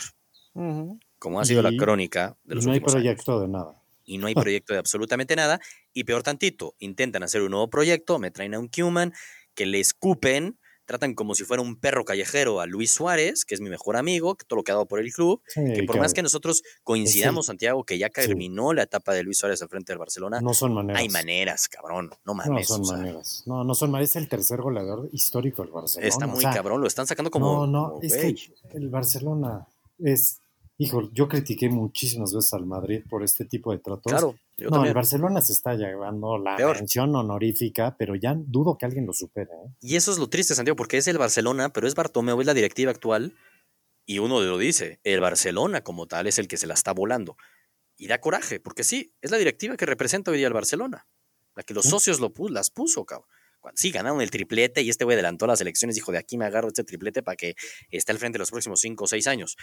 [1.19, 3.83] Como ha sido la crónica de los no últimos No hay proyecto de nada.
[4.07, 5.61] Y no hay proyecto de absolutamente nada.
[5.93, 9.13] Y peor tantito, intentan hacer un nuevo proyecto, me traen a un Cuman
[9.55, 13.61] que le escupen tratan como si fuera un perro callejero a Luis Suárez, que es
[13.61, 16.15] mi mejor amigo, que todo lo que ha dado por el club, que por más
[16.15, 19.99] que nosotros coincidamos, Santiago, que ya terminó la etapa de Luis Suárez al frente del
[19.99, 21.03] Barcelona, no son maneras.
[21.03, 22.71] Hay maneras, cabrón, no mames.
[22.71, 23.43] No son maneras.
[23.47, 24.11] No, no son maneras.
[24.11, 26.09] Es el tercer goleador histórico del Barcelona.
[26.09, 27.67] Está muy cabrón, lo están sacando como.
[27.67, 28.37] No, no, es que
[28.75, 29.67] el Barcelona
[29.99, 30.41] es
[30.79, 34.13] Hijo, yo critiqué muchísimas veces al Madrid por este tipo de tratos.
[34.13, 39.07] Claro, no, el Barcelona se está llevando la mención honorífica, pero ya dudo que alguien
[39.07, 39.51] lo supere.
[39.53, 39.71] ¿eh?
[39.81, 42.53] Y eso es lo triste, Santiago, porque es el Barcelona, pero es Bartomeu, es la
[42.53, 43.35] directiva actual,
[44.05, 47.37] y uno lo dice, el Barcelona como tal es el que se la está volando.
[47.97, 51.09] Y da coraje, porque sí, es la directiva que representa hoy día al Barcelona,
[51.55, 53.29] la que los socios lo las puso, cabrón.
[53.75, 56.69] Sí, ganaron el triplete y este güey adelantó las elecciones, dijo, de aquí me agarro
[56.69, 57.57] este triplete para que
[57.91, 59.57] esté al frente de los próximos cinco o seis años.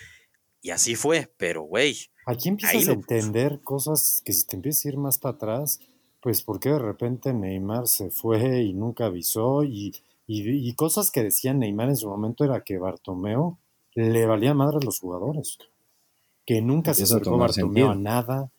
[0.64, 1.98] Y así fue, pero güey.
[2.26, 5.82] Aquí empiezas a entender cosas que si te empiezas a ir más para atrás,
[6.22, 9.94] pues porque de repente Neymar se fue y nunca avisó y,
[10.26, 13.60] y, cosas que decía Neymar en su momento era que Bartomeo
[13.94, 15.58] le valía madre a los jugadores.
[16.46, 18.50] Que nunca se acercó Bartomeo a nada,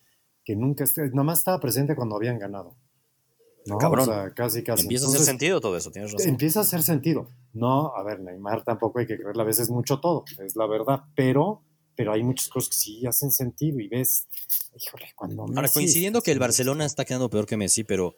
[0.45, 2.75] que nunca, nomás estaba presente cuando habían ganado.
[3.64, 3.79] ¿no?
[3.79, 4.11] Cabrón.
[4.11, 4.83] O sea, casi, casi.
[4.83, 6.29] Empieza a hacer sentido todo eso, tienes razón.
[6.29, 7.29] Empieza a hacer sentido.
[7.55, 11.05] No, a ver, Neymar tampoco hay que creerle a veces mucho todo, es la verdad,
[11.17, 11.62] pero
[11.96, 14.26] pero hay muchas cosas que sí hacen sentido y ves,
[14.74, 18.16] híjole, cuando Ahora, coincidiendo que el Barcelona está quedando peor que Messi, pero,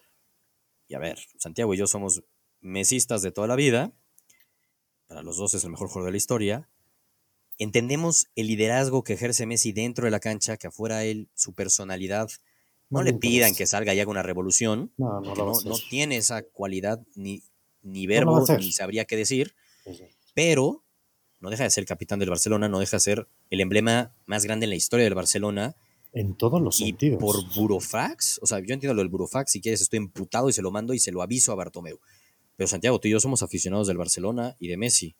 [0.88, 2.22] y a ver, Santiago y yo somos
[2.60, 3.92] mesistas de toda la vida,
[5.06, 6.68] para los dos es el mejor jugador de la historia,
[7.58, 12.28] entendemos el liderazgo que ejerce Messi dentro de la cancha, que afuera él, su personalidad,
[12.88, 17.04] no, le pidan que salga y haga una revolución, no, no, no, tiene esa cualidad
[17.14, 17.42] ni,
[17.82, 19.54] ni verbo, ni sabría qué decir,
[20.34, 20.84] pero
[21.46, 24.64] no deja de ser capitán del Barcelona, no deja de ser el emblema más grande
[24.64, 25.76] en la historia del Barcelona.
[26.12, 27.20] En todos los y sentidos.
[27.20, 30.61] Por Burofax, o sea, yo entiendo lo del Burofax, si quieres estoy emputado y se
[30.61, 32.00] lo mando y se lo aviso a Bartomeu.
[32.56, 35.14] Pero Santiago, tú y yo somos aficionados del Barcelona y de Messi.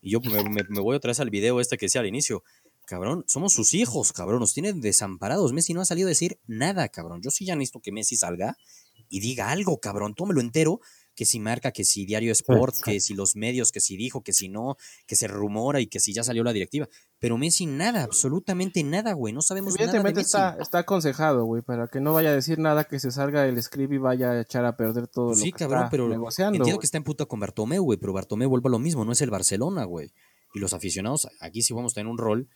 [0.00, 2.42] Y yo me, voy otra vez al video este que decía al inicio.
[2.86, 5.52] Cabrón, somos sus hijos, cabrón, nos tienen desamparados.
[5.52, 7.20] Messi no ha salido a decir nada, cabrón.
[7.20, 8.56] Yo sí ya necesito que Messi salga
[9.10, 10.14] y diga algo, cabrón.
[10.14, 10.80] Tómelo entero
[11.16, 14.34] que si marca, que si Diario Sport, que si los medios, que si dijo, que
[14.34, 14.76] si no,
[15.06, 16.88] que se rumora y que si ya salió la directiva.
[17.18, 19.32] Pero Messi nada, absolutamente nada, güey.
[19.32, 19.84] No sabemos nada.
[19.84, 23.46] Evidentemente está, está aconsejado, güey, para que no vaya a decir nada que se salga
[23.46, 26.58] el script y vaya a echar a perder todo lo que cabrón, pero negociando.
[26.58, 29.12] Entiendo que está en puta con Bartomeu, güey, pero Bartomeu vuelve a lo mismo, no
[29.12, 30.12] es el Barcelona, güey.
[30.54, 32.48] Y los aficionados, aquí sí vamos a tener un rol,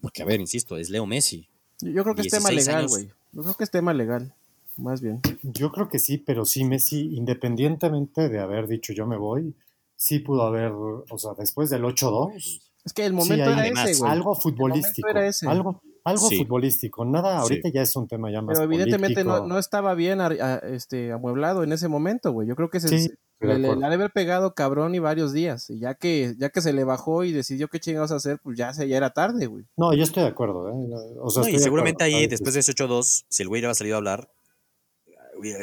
[0.00, 1.48] porque a ver, insisto, es Leo Messi.
[1.80, 3.10] Yo creo que es tema legal, güey.
[3.32, 4.34] Yo creo que es tema legal
[4.76, 5.20] más bien.
[5.42, 9.54] Yo creo que sí, pero sí, Messi, independientemente de haber dicho yo me voy,
[9.96, 12.60] sí pudo haber, o sea, después del 8-2.
[12.84, 14.12] Es que el momento era ese, güey.
[14.12, 15.08] Algo futbolístico.
[15.46, 17.04] Algo, algo futbolístico.
[17.04, 18.58] Nada, ahorita ya es un tema ya más.
[18.58, 20.20] Pero evidentemente no, no, estaba bien
[20.64, 22.46] este, amueblado en ese momento, güey.
[22.46, 25.70] Yo creo que se, le, le, ha de haber pegado cabrón y varios días.
[25.70, 28.74] Y ya que, ya que se le bajó y decidió qué chingados hacer, pues ya,
[28.74, 29.64] se, ya era tarde, güey.
[29.78, 30.74] No, yo estoy de acuerdo, ¿eh?
[31.22, 33.98] O sea, y seguramente ahí, después de ese 8-2, si el güey hubiera salido a
[33.98, 34.30] hablar,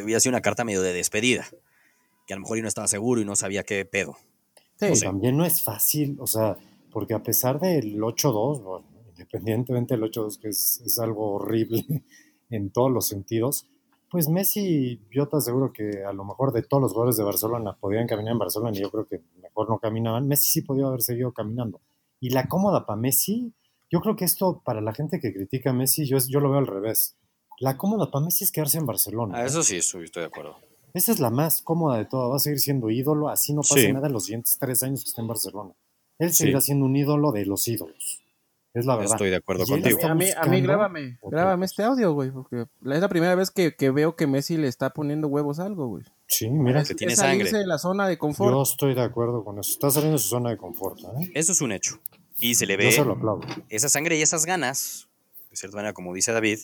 [0.03, 1.45] hubiera sido una carta medio de despedida,
[2.27, 4.17] que a lo mejor yo no estaba seguro y no sabía qué pedo.
[4.77, 6.57] Sí, también no es fácil, o sea,
[6.91, 11.85] porque a pesar del 8-2, bueno, independientemente del 8-2, que es, es, algo horrible
[12.49, 13.67] en todos los sentidos,
[14.11, 17.77] pues Messi, yo te aseguro que a lo mejor de todos los jugadores de Barcelona
[17.79, 20.27] podían caminar en Barcelona y yo creo que mejor no caminaban.
[20.27, 21.79] Messi sí podía haber seguido caminando.
[22.19, 23.53] Y la cómoda para Messi,
[23.89, 26.59] yo creo que esto para la gente que critica a Messi, yo, yo lo veo
[26.59, 27.15] al revés.
[27.61, 29.37] La cómoda para Messi es quedarse en Barcelona.
[29.37, 30.57] Ah, eso sí, estoy de acuerdo.
[30.95, 32.31] Esa es la más cómoda de todas.
[32.31, 35.09] Va a seguir siendo ídolo, así no pasa nada en los siguientes tres años que
[35.09, 35.71] está en Barcelona.
[36.17, 38.23] Él seguirá siendo un ídolo de los ídolos.
[38.73, 39.13] Es la verdad.
[39.13, 39.99] Estoy de acuerdo contigo.
[40.03, 43.75] A mí, a mí grábame, grábame este audio, güey, porque es la primera vez que,
[43.75, 46.03] que, veo que Messi le está poniendo huevos a algo, güey.
[46.25, 46.83] Sí, mira.
[46.83, 47.51] que tiene sangre.
[47.51, 48.53] de la zona de confort.
[48.53, 49.71] Yo estoy de acuerdo con eso.
[49.71, 50.97] Está saliendo de su zona de confort.
[50.99, 51.31] ¿eh?
[51.35, 51.99] Eso es un hecho.
[52.39, 53.41] Y se le ve Yo se lo aplaudo.
[53.69, 55.09] esa sangre y esas ganas,
[55.51, 56.59] de cierta manera, como dice David,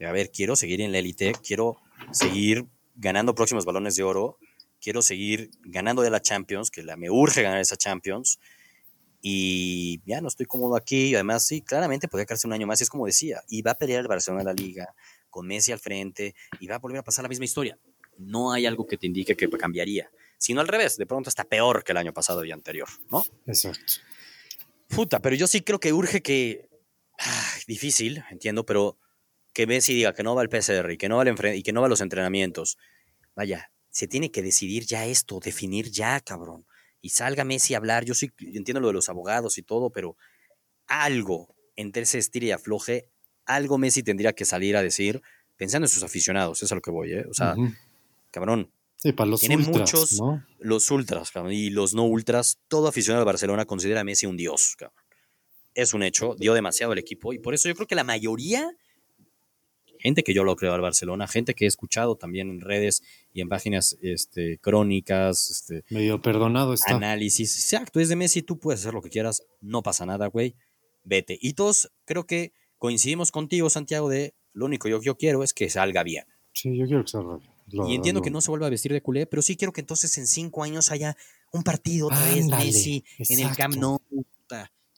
[0.00, 1.76] a ver, quiero seguir en la élite, quiero
[2.12, 4.38] seguir ganando próximos balones de oro,
[4.80, 8.38] quiero seguir ganando de la Champions, que la, me urge ganar esa Champions,
[9.20, 12.84] y ya no estoy cómodo aquí, además sí, claramente podría quedarse un año más, y
[12.84, 14.94] es como decía, y va a pelear el Barcelona en la liga,
[15.30, 17.78] con Messi al frente, y va a volver a pasar la misma historia.
[18.18, 21.82] No hay algo que te indique que cambiaría, sino al revés, de pronto está peor
[21.82, 23.24] que el año pasado y anterior, ¿no?
[23.46, 23.94] Exacto.
[24.88, 26.68] Puta, pero yo sí creo que urge que,
[27.66, 28.98] difícil, entiendo, pero
[29.54, 31.72] que Messi diga que no va al PCR y que no va al y que
[31.72, 32.76] no va a los entrenamientos.
[33.34, 36.66] Vaya, se tiene que decidir ya esto, definir ya, cabrón.
[37.00, 38.04] Y salga Messi a hablar.
[38.04, 40.16] Yo sí entiendo lo de los abogados y todo, pero
[40.86, 43.08] algo entre ese estilo y afloje,
[43.46, 45.22] algo Messi tendría que salir a decir,
[45.56, 47.24] pensando en sus aficionados, es a lo que voy, ¿eh?
[47.30, 47.54] O sea,
[48.30, 48.70] cabrón.
[48.96, 50.20] Sí, para los tiene muchos,
[50.58, 54.36] los ultras, cabrón, y los no ultras, todo aficionado de Barcelona considera a Messi un
[54.36, 54.96] dios, cabrón.
[55.74, 58.70] Es un hecho, dio demasiado el equipo, y por eso yo creo que la mayoría
[60.04, 63.40] gente que yo lo creo al Barcelona, gente que he escuchado también en redes y
[63.40, 66.94] en páginas este, crónicas, este, medio perdonado está.
[66.94, 70.56] Análisis, exacto, es de Messi, tú puedes hacer lo que quieras, no pasa nada, güey,
[71.04, 71.38] vete.
[71.40, 75.70] Y todos creo que coincidimos contigo, Santiago, de lo único que yo, quiero es que
[75.70, 76.26] salga bien.
[76.52, 77.86] Sí, yo quiero que salga bien.
[77.88, 80.18] y entiendo que no se vuelva a vestir de culé, pero sí quiero que entonces
[80.18, 81.16] en cinco años haya
[81.50, 83.98] un partido otra vez Messi en el Camp Nou.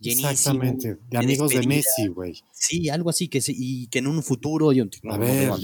[0.00, 2.34] Exactamente, de amigos de, Messi, güey.
[2.52, 5.58] Sí, algo así, que y que en un futuro, yo a ver, o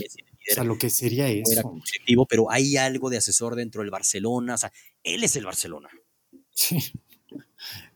[0.54, 1.80] sea, lo que sería eso.
[2.28, 5.90] pero hay algo de asesor dentro del Barcelona, o sea, él es el Barcelona.
[6.50, 6.78] Sí,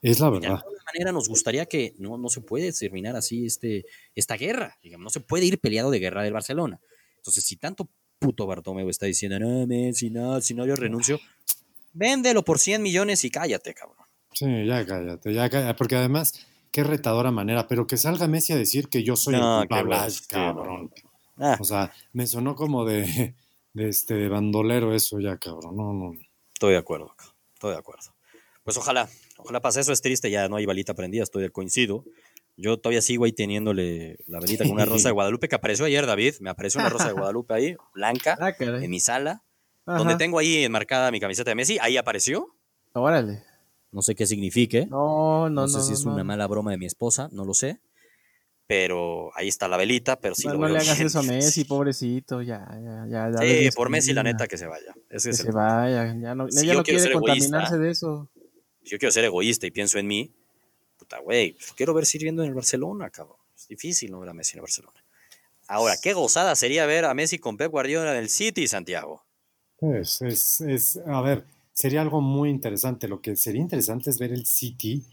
[0.03, 0.49] es la verdad.
[0.49, 4.79] De alguna manera nos gustaría que no, no se puede terminar así este, esta guerra,
[4.83, 6.81] digamos, no se puede ir peleado de guerra del Barcelona.
[7.17, 11.19] Entonces, si tanto puto Bartomeu está diciendo, no, Messi, no, si no yo renuncio,
[11.93, 14.06] véndelo por 100 millones y cállate, cabrón.
[14.37, 18.57] Sí, ya cállate, ya cállate, porque además, qué retadora manera, pero que salga Messi a
[18.57, 19.97] decir que yo soy el culpable,
[20.29, 20.93] cabrón.
[21.39, 21.57] Ah.
[21.59, 23.35] O sea, me sonó como de,
[23.73, 25.75] de, este bandolero eso ya, cabrón.
[25.75, 26.13] No, no.
[26.53, 27.15] Estoy de acuerdo,
[27.55, 28.15] estoy de acuerdo.
[28.63, 32.05] Pues ojalá, ojalá pase eso, es triste, ya no hay balita prendida, estoy de coincido.
[32.59, 36.05] Yo todavía sigo ahí teniéndole la velita con una rosa de Guadalupe que apareció ayer,
[36.05, 36.35] David.
[36.41, 39.43] Me apareció una rosa de Guadalupe ahí, blanca, ah, en mi sala.
[39.87, 42.55] Donde tengo ahí enmarcada mi camiseta de Messi, ahí apareció.
[42.93, 43.56] Órale.
[43.93, 44.87] No sé qué signifique.
[44.87, 45.63] No, no, no.
[45.63, 47.81] No sé si es una mala broma de mi esposa, no lo sé.
[48.67, 52.43] Pero ahí está la velita, pero sí no, no le hagas eso a Messi, pobrecito,
[52.43, 52.67] ya,
[53.09, 53.39] ya, ya.
[53.39, 54.93] sí, por Messi, la neta, que se vaya.
[55.09, 58.29] que se vaya, ya no, ya no quiere contaminarse de eso.
[58.83, 60.35] Si yo quiero ser egoísta y pienso en mí,
[60.99, 63.37] puta, güey, pues, quiero ver sirviendo en el Barcelona, cabrón.
[63.57, 65.05] Es difícil no ver a Messi en el Barcelona.
[65.69, 69.25] Ahora, qué gozada sería ver a Messi con Pep Guardiola en el City, Santiago.
[69.79, 71.45] Pues, es, es, a ver,
[71.77, 73.07] sería algo muy interesante.
[73.07, 75.05] Lo que sería interesante es ver el City.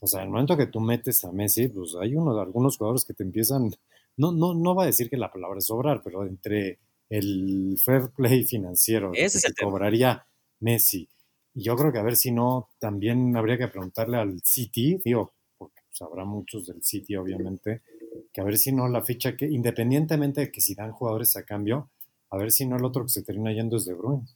[0.00, 2.78] O sea, en el momento que tú metes a Messi, pues hay uno de algunos
[2.78, 3.70] jugadores que te empiezan,
[4.16, 6.78] no, no, no va a decir que la palabra es sobrar, pero entre
[7.10, 10.24] el fair play financiero Ese que cobraría
[10.60, 11.08] Messi.
[11.52, 15.32] Y yo creo que a ver si no, también habría que preguntarle al City, digo,
[15.58, 17.82] porque pues, habrá muchos del City, obviamente,
[18.32, 21.44] que a ver si no la ficha que, independientemente de que si dan jugadores a
[21.44, 21.90] cambio,
[22.30, 24.26] a ver si no el otro que se termina yendo es De Bruyne.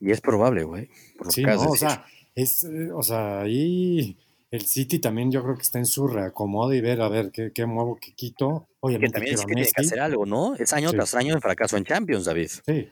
[0.00, 0.88] Y es probable, güey.
[1.30, 2.04] Sí, no, o sea,
[2.34, 4.16] es, eh, o sea, ahí
[4.50, 7.52] el City también yo creo que está en su reacomodo y ver a ver qué,
[7.52, 8.68] qué muevo, qué quito.
[8.80, 10.54] Obviamente que también tiene que hacer algo, ¿no?
[10.54, 12.50] Es año tras año de fracaso en Champions, David.
[12.64, 12.88] Sí.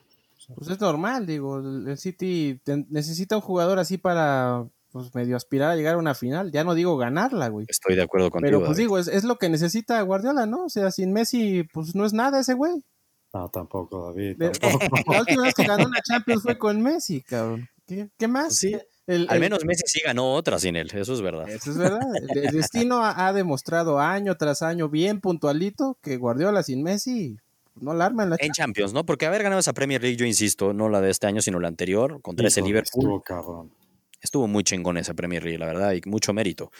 [0.54, 5.76] Pues es normal, digo, el City necesita un jugador así para pues medio aspirar a
[5.76, 7.66] llegar a una final, ya no digo ganarla, güey.
[7.68, 8.58] Estoy de acuerdo contigo.
[8.58, 10.66] Pero pues digo, es, es, lo que necesita Guardiola, ¿no?
[10.66, 12.84] O sea, sin Messi, pues no es nada ese güey.
[13.32, 14.36] No, tampoco, David.
[14.60, 14.86] Tampoco.
[15.12, 17.68] La última vez que ganó una Champions fue con Messi, cabrón.
[17.86, 18.54] ¿Qué, más?
[18.56, 18.76] Sí.
[19.06, 21.48] Al menos Messi sí ganó otra sin él, eso es verdad.
[21.48, 22.06] Eso es verdad.
[22.34, 27.36] El, destino ha, demostrado año tras año, bien puntualito, que Guardiola sin Messi
[27.74, 29.04] no la arma en la En Champions, ¿no?
[29.04, 31.68] Porque haber ganado esa Premier League, yo insisto, no la de este año, sino la
[31.68, 33.02] anterior, contra ese Liverpool.
[33.02, 33.72] Estuvo cabrón.
[34.20, 36.70] Estuvo muy chingón esa Premier League, la verdad, y mucho mérito.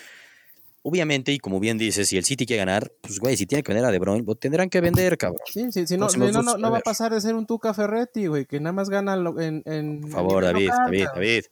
[0.84, 3.72] Obviamente, y como bien dices, si el City quiere ganar, pues güey, si tiene que
[3.72, 5.40] vender a De Bruyne, pues, tendrán que vender, cabrón.
[5.46, 8.46] Sí, sí, sí no, no, no, va a pasar de ser un Tuca Ferretti, güey,
[8.46, 9.62] que nada más gana en...
[9.64, 11.44] en por favor, David, David, David,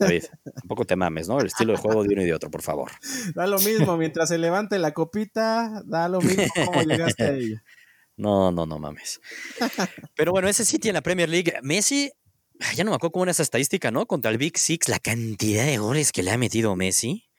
[0.00, 0.24] David,
[0.56, 1.38] tampoco te mames, ¿no?
[1.38, 2.90] El estilo de juego de uno y de otro, por favor.
[3.36, 7.62] Da lo mismo, mientras se levante la copita, da lo mismo como llegaste a ella.
[8.14, 9.20] No, no, no mames.
[10.14, 12.12] Pero bueno, ese City en la Premier League, Messi,
[12.76, 14.06] ya no me acuerdo cómo era esa estadística, ¿no?
[14.06, 17.31] Contra el Big Six, la cantidad de goles que le ha metido Messi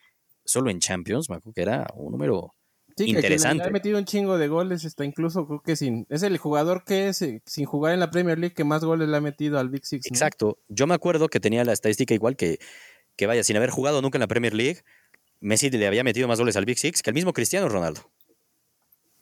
[0.46, 2.54] solo en Champions, me acuerdo que era un número
[2.98, 3.64] interesante.
[3.64, 7.08] ha metido un chingo de goles, está incluso creo que sin, es el jugador que
[7.08, 9.70] es eh, sin jugar en la Premier League que más goles le ha metido al
[9.70, 10.06] Big Six.
[10.08, 12.60] Exacto, yo me acuerdo que tenía la estadística igual que,
[13.16, 14.82] que vaya, sin haber jugado nunca en la Premier League,
[15.40, 18.02] Messi le había metido más goles al Big Six que al mismo Cristiano Ronaldo.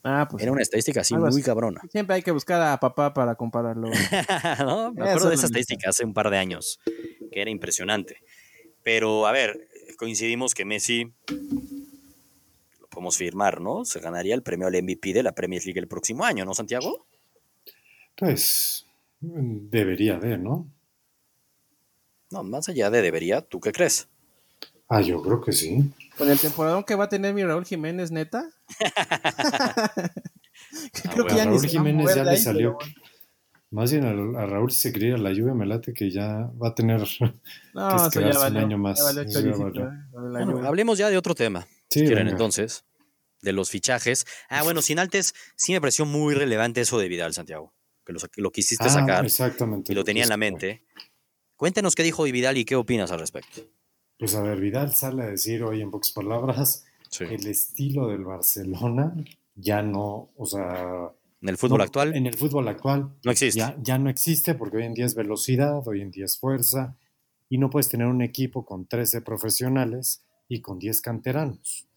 [0.04, 1.82] Ah, pues Era una estadística así muy cabrona.
[1.92, 3.88] Siempre hay que buscar a papá para compararlo.
[4.60, 6.80] no, me acuerdo de esa estadística hace un par de años,
[7.32, 8.18] que era impresionante.
[8.84, 9.68] Pero, a ver,
[10.02, 11.14] coincidimos que Messi,
[12.80, 13.86] lo podemos firmar, ¿no?
[13.86, 17.06] Se ganaría el premio al MVP de la Premier League el próximo año, ¿no, Santiago?
[18.16, 18.88] Pues
[19.20, 20.68] debería de, ¿no?
[22.32, 24.08] No, más allá de debería, ¿tú qué crees?
[24.88, 25.94] Ah, yo creo que sí.
[26.18, 28.50] ¿Con el temporadón que va a tener mi Raúl Jiménez, neta?
[31.14, 32.80] creo que ya Raúl Jiménez ya le salió.
[33.72, 36.76] Más bien a, Raúl, si se quería la lluvia, me late que ya va a
[36.76, 37.00] tener
[37.74, 39.00] no, que quedarse un año más.
[39.16, 39.26] ¿eh?
[40.66, 41.66] hablemos ya de otro tema.
[41.90, 42.84] si quieren, entonces,
[43.42, 44.26] de los fichajes.
[44.50, 47.74] Ah, bueno, sin altes, sí me pareció muy relevante eso de Vidal, Santiago.
[48.06, 49.24] Que lo, quisiste ah, sacar.
[49.24, 49.94] Exactamente.
[49.94, 50.84] Y lo tenía en la mente.
[51.56, 53.62] Cuéntenos qué dijo Vidal y qué opinas al respecto.
[54.20, 56.84] Pues a ver, Vidal sale a decir hoy en pocas palabras,
[57.22, 59.16] el estilo del Barcelona
[59.56, 61.12] ya no, o sea...
[61.42, 62.16] En el fútbol actual.
[62.16, 63.16] En el fútbol actual.
[63.24, 63.60] No existe.
[63.60, 66.96] Ya, ya no existe porque hoy en día es velocidad, hoy en día es fuerza,
[67.50, 71.88] y no puedes tener un equipo con 13 profesionales y con 10 canteranos.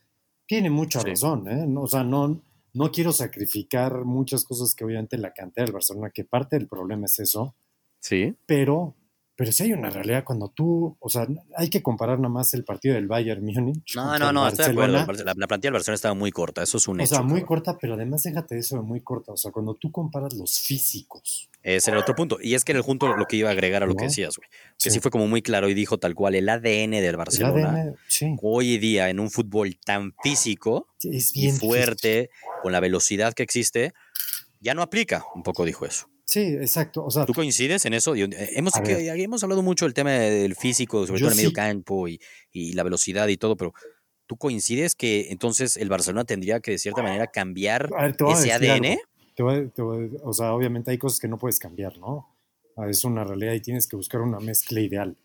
[0.47, 1.67] Tiene mucha razón, ¿eh?
[1.79, 6.25] o sea, no, no quiero sacrificar muchas cosas que obviamente la cantera del Barcelona, que
[6.25, 7.55] parte del problema es eso.
[8.01, 8.35] Sí.
[8.47, 8.95] Pero
[9.37, 12.64] pero si hay una realidad cuando tú, o sea, hay que comparar nada más el
[12.64, 13.97] partido del Bayern Múnich.
[13.97, 15.25] No, no, no, estoy de acuerdo.
[15.25, 17.14] La, plantilla del Barcelona estaba muy corta, eso es un hecho.
[17.14, 19.33] O sea, muy corta, pero además déjate eso de muy corta.
[19.33, 21.51] O sea, cuando tú comparas los físicos.
[21.64, 22.38] Ese era otro punto.
[22.40, 24.37] Y es que en el junto lo que iba a agregar a lo que decías,
[24.37, 24.49] güey.
[24.79, 25.01] Que sí.
[25.01, 27.83] fue como muy claro y dijo tal cual, el ADN del Barcelona.
[27.83, 28.37] El ADN, sí.
[28.40, 32.31] Hoy día, en un fútbol tan físico y fuerte,
[32.62, 33.94] con la velocidad que existe,
[34.61, 35.25] ya no aplica.
[35.35, 36.09] Un poco dijo eso.
[36.35, 37.05] Sí, exacto.
[37.05, 38.16] O sea, ¿Tú coincides en eso?
[38.16, 42.09] Eh, hemos, hemos hablado mucho del tema del físico, sobre todo en el medio campo
[42.09, 42.18] y,
[42.73, 43.73] la velocidad y todo, pero
[44.27, 47.88] ¿tú coincides que entonces el Barcelona tendría que de cierta manera cambiar
[48.33, 48.99] ese ADN?
[50.25, 52.29] o sea, obviamente hay cosas que no puedes cambiar, ¿no?
[52.77, 55.16] Ah, es una realidad y tienes que buscar una mezcla ideal.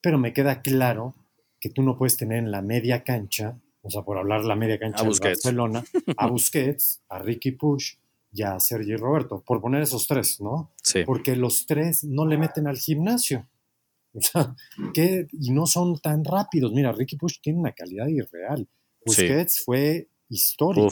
[0.00, 1.14] Pero me queda claro
[1.60, 4.78] que tú no puedes tener en la media cancha, o sea, por hablar la media
[4.78, 5.84] cancha de Barcelona,
[6.16, 7.96] a Busquets, a Ricky Push,
[8.34, 10.72] ya Sergi Roberto, por poner esos tres, ¿no?
[10.82, 11.04] Sí.
[11.06, 13.48] Porque los tres no le meten al gimnasio.
[14.12, 14.54] O sea,
[14.92, 16.72] que, y no son tan rápidos.
[16.72, 18.68] Mira, Ricky Push tiene una calidad irreal.
[19.04, 20.90] Busquets fue histórico.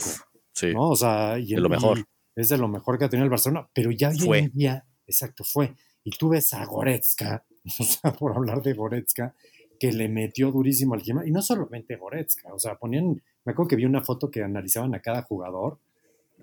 [0.53, 0.73] sí.
[0.73, 0.89] ¿no?
[0.89, 2.05] O sea, y de lo mejor.
[2.35, 5.43] es de lo mejor que ha tenido el Barcelona, pero ya hoy en día, exacto,
[5.43, 5.75] fue.
[6.03, 7.45] Y tú ves a Goretzka,
[7.79, 9.35] o sea, por hablar de Goretzka,
[9.79, 11.29] que le metió durísimo al gimnasio.
[11.29, 14.95] Y no solamente Goretzka, o sea, ponían, me acuerdo que vi una foto que analizaban
[14.95, 15.79] a cada jugador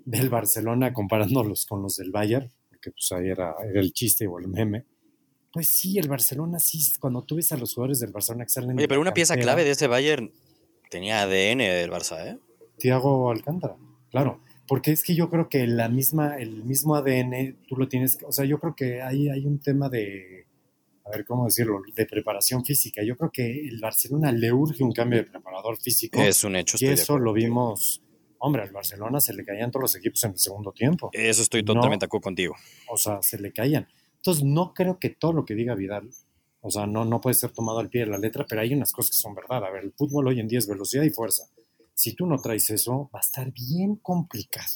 [0.05, 4.49] del Barcelona comparándolos con los del Bayern, porque pues ahí era, el chiste o el
[4.49, 4.85] meme.
[5.53, 8.79] Pues sí, el Barcelona sí, cuando tú ves a los jugadores del Barcelona que salen.
[8.79, 10.33] Oye, pero una pieza clave de ese Bayern
[10.91, 12.39] tenía ADN del Barça, ¿eh?
[12.79, 13.77] Tiago Alcántara,
[14.11, 14.41] claro.
[14.67, 18.31] Porque es que yo creo que la misma, el mismo ADN, tú lo tienes, o
[18.31, 20.47] sea, yo creo que ahí hay un tema de,
[21.05, 23.03] a ver cómo decirlo, de preparación física.
[23.03, 26.21] Yo creo que el Barcelona le urge un cambio de preparador físico.
[26.21, 26.77] Es un hecho.
[26.81, 28.03] Y eso lo vimos
[28.43, 31.11] Hombre, al Barcelona se le caían todos los equipos en el segundo tiempo.
[31.13, 32.57] Eso estoy totalmente de acuerdo contigo.
[32.89, 33.87] O sea, se le caían.
[34.17, 36.09] Entonces, no creo que todo lo que diga Vidal,
[36.63, 38.93] o sea, no, no puede ser tomado al pie de la letra, pero hay unas
[38.93, 39.63] cosas que son verdad.
[39.65, 41.45] A ver, el fútbol hoy en día es velocidad y fuerza.
[41.95, 44.69] Si tú no traes eso, va a estar bien complicado.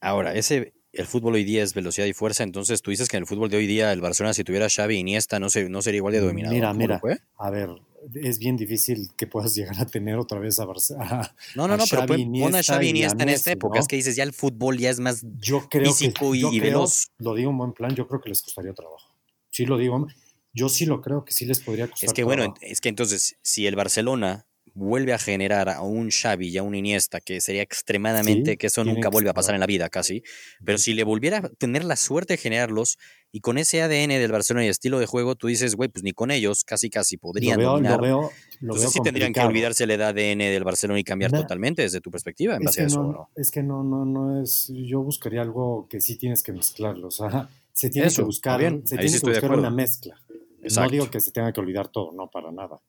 [0.00, 3.22] Ahora, ese, el fútbol hoy día es velocidad y fuerza, entonces tú dices que en
[3.22, 5.82] el fútbol de hoy día el Barcelona, si tuviera Xavi y Iniesta, no, se, no
[5.82, 6.52] sería igual de dominado.
[6.52, 7.00] Mira, mira,
[7.38, 7.70] a ver,
[8.14, 11.34] es bien difícil que puedas llegar a tener otra vez a Barcelona.
[11.54, 14.24] No, no, no, pero pon a Xavi Iniesta en esta época, es que dices ya
[14.24, 17.08] el fútbol ya es más yo creo físico y, veloz.
[17.18, 19.14] Lo digo en buen plan, yo creo que les costaría trabajo.
[19.50, 20.06] Sí lo digo,
[20.52, 23.36] yo sí lo creo que sí les podría costar Es que bueno, es que entonces
[23.42, 27.62] si el Barcelona vuelve a generar a un Xavi y a un Iniesta, que sería
[27.62, 30.22] extremadamente, que eso nunca vuelve a pasar en la vida casi,
[30.64, 32.98] pero si le volviera a tener la suerte de generarlos
[33.30, 36.12] y con ese ADN del Barcelona y estilo de juego, tú dices, güey, pues ni
[36.12, 37.96] con ellos casi casi podrían lo dominar.
[37.96, 42.00] Lo veo, Entonces sí tendrían que olvidarse el ADN del Barcelona y cambiar totalmente desde
[42.00, 43.02] tu perspectiva en base a eso.
[43.02, 47.08] No, Es que no, no, no es, yo buscaría algo que sí tienes que mezclarlo,
[47.08, 50.20] o sea, se tiene que buscar, se tiene que buscar una mezcla.
[50.62, 52.80] No digo que se tenga que olvidar todo, no, para nada.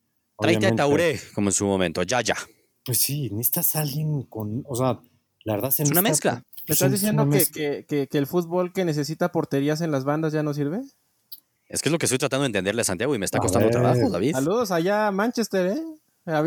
[0.43, 2.35] Tráete a Tauré, como en su momento, ya, ya.
[2.85, 4.99] Pues sí, necesitas a alguien con, o sea,
[5.45, 6.43] la verdad es una mezcla.
[6.67, 10.43] ¿Me estás diciendo que, que, que, el fútbol que necesita porterías en las bandas ya
[10.43, 10.81] no sirve?
[11.67, 13.69] Es que es lo que estoy tratando de entenderle a Santiago y me está costando
[13.69, 14.33] trabajo, David.
[14.33, 15.83] Saludos allá a Manchester, ¿eh?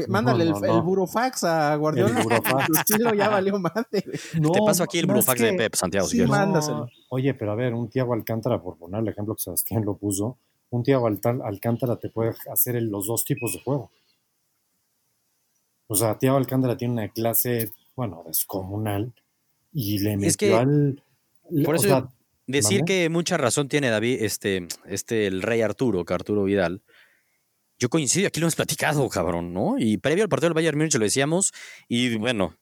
[0.08, 2.18] mándale el, burofax a Guardiola.
[2.18, 2.68] El burofax.
[2.78, 3.84] estilo ya valió madre.
[3.92, 6.06] Te paso aquí el burofax de Pep, Santiago.
[6.06, 6.88] Sí, mándaselo.
[7.10, 10.38] Oye, pero a ver, un Tiago Alcántara, por poner el ejemplo que Sebastián lo puso,
[10.70, 13.90] un Tiago Alcántara te puede hacer los dos tipos de juego.
[15.88, 19.12] O sea, Tiago Alcántara tiene una clase bueno, descomunal,
[19.72, 21.02] y le metió al...
[21.64, 22.12] Por eso
[22.46, 26.82] decir que mucha razón tiene David, este, este, el rey Arturo, que Arturo Vidal,
[27.78, 29.76] yo coincido, aquí lo hemos platicado, cabrón, ¿no?
[29.78, 31.52] Y previo al partido del Bayern Múnich lo decíamos,
[31.88, 32.56] y bueno,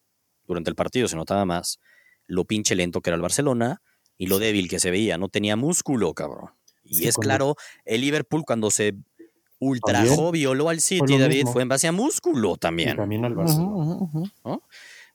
[0.46, 1.80] durante el partido se notaba más
[2.26, 3.82] lo pinche lento que era el Barcelona
[4.16, 6.50] y lo débil que se veía, no tenía músculo, cabrón.
[6.84, 8.94] Y es claro, el Liverpool cuando se
[9.58, 12.90] ultrajó, violó al City, David, fue en base a músculo también.
[12.90, 14.10] Y también al Barcelona.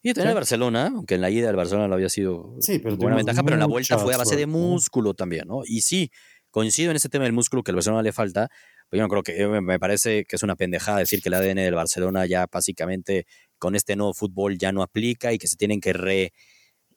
[0.02, 2.96] Y también el Barcelona, aunque en la ida del Barcelona lo había sido sí, pero
[2.96, 5.62] buena ventaja, pero en la vuelta fue a base de músculo también, ¿no?
[5.66, 6.10] Y sí,
[6.52, 8.50] coincido en ese tema del músculo que al Barcelona le falta,
[8.90, 11.36] pero yo no creo que, eh, me parece que es una pendejada decir que el
[11.36, 13.26] ADN del Barcelona ya básicamente
[13.58, 16.32] con este nuevo fútbol ya no aplica y que se tienen que re,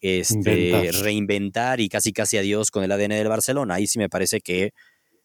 [0.03, 3.75] este, reinventar y casi casi adiós con el ADN del Barcelona.
[3.75, 4.75] Ahí sí me parece que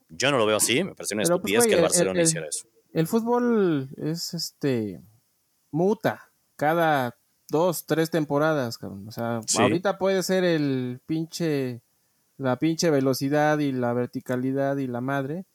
[0.09, 2.67] yo no lo veo así, me parece una pues, estupidez que el Barcelona hiciera eso.
[2.93, 5.01] El fútbol es este
[5.71, 7.17] muta cada
[7.49, 9.07] dos, tres temporadas, cabrón.
[9.07, 11.82] O sea, ahorita puede ser el pinche
[12.38, 15.45] la pinche velocidad y la verticalidad y la madre.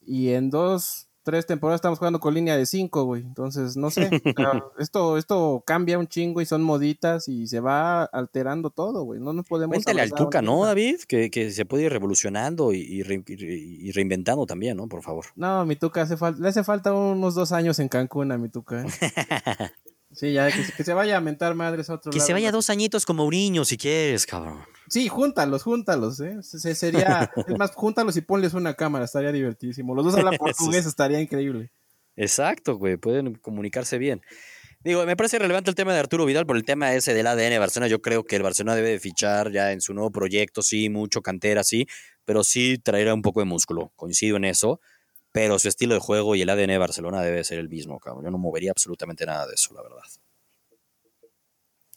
[0.00, 3.20] Y en dos, tres temporadas estamos jugando con línea de cinco, güey.
[3.20, 4.08] Entonces, no sé.
[4.78, 9.20] esto, esto cambia un chingo y son moditas y se va alterando todo, güey.
[9.20, 9.74] No nos podemos.
[9.74, 11.00] Cuéntale al Tuca, ¿no, David?
[11.06, 14.88] Que, que, se puede ir revolucionando y, y, reinventando también, ¿no?
[14.88, 15.26] Por favor.
[15.36, 18.48] No, mi Tuca hace falta, le hace falta unos dos años en Cancún a mi
[18.48, 18.82] Tuca.
[18.82, 18.86] ¿eh?
[20.18, 23.06] Sí, ya, que, se vaya a mentar madres a otro Que se vaya dos añitos
[23.06, 24.64] como Uriño, si quieres, cabrón.
[24.88, 26.42] Sí, júntalos, júntalos, ¿eh?
[26.42, 29.94] sería, es más, júntalos y ponles una cámara, estaría divertísimo.
[29.94, 31.70] Los dos hablan portugués, estaría increíble.
[32.16, 34.20] Exacto, güey, pueden comunicarse bien.
[34.82, 37.50] Digo, me parece relevante el tema de Arturo Vidal por el tema ese del ADN
[37.50, 37.88] de Barcelona.
[37.88, 41.22] Yo creo que el Barcelona debe de fichar ya en su nuevo proyecto, sí, mucho
[41.22, 41.86] cantera, sí,
[42.24, 43.92] pero sí traerá un poco de músculo.
[43.94, 44.80] Coincido en eso
[45.32, 48.24] pero su estilo de juego y el ADN de Barcelona debe ser el mismo, cabrón.
[48.24, 50.02] Yo no movería absolutamente nada de eso, la verdad.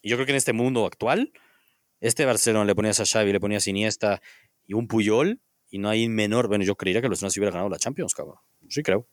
[0.01, 1.31] Y yo creo que en este mundo actual,
[1.99, 4.21] este Barcelona le ponías a Xavi, le ponías a Iniesta
[4.65, 6.47] y un Puyol, y no hay menor.
[6.47, 8.37] Bueno, yo creería que los no se hubiera ganado la Champions, cabrón.
[8.67, 9.07] Sí, creo.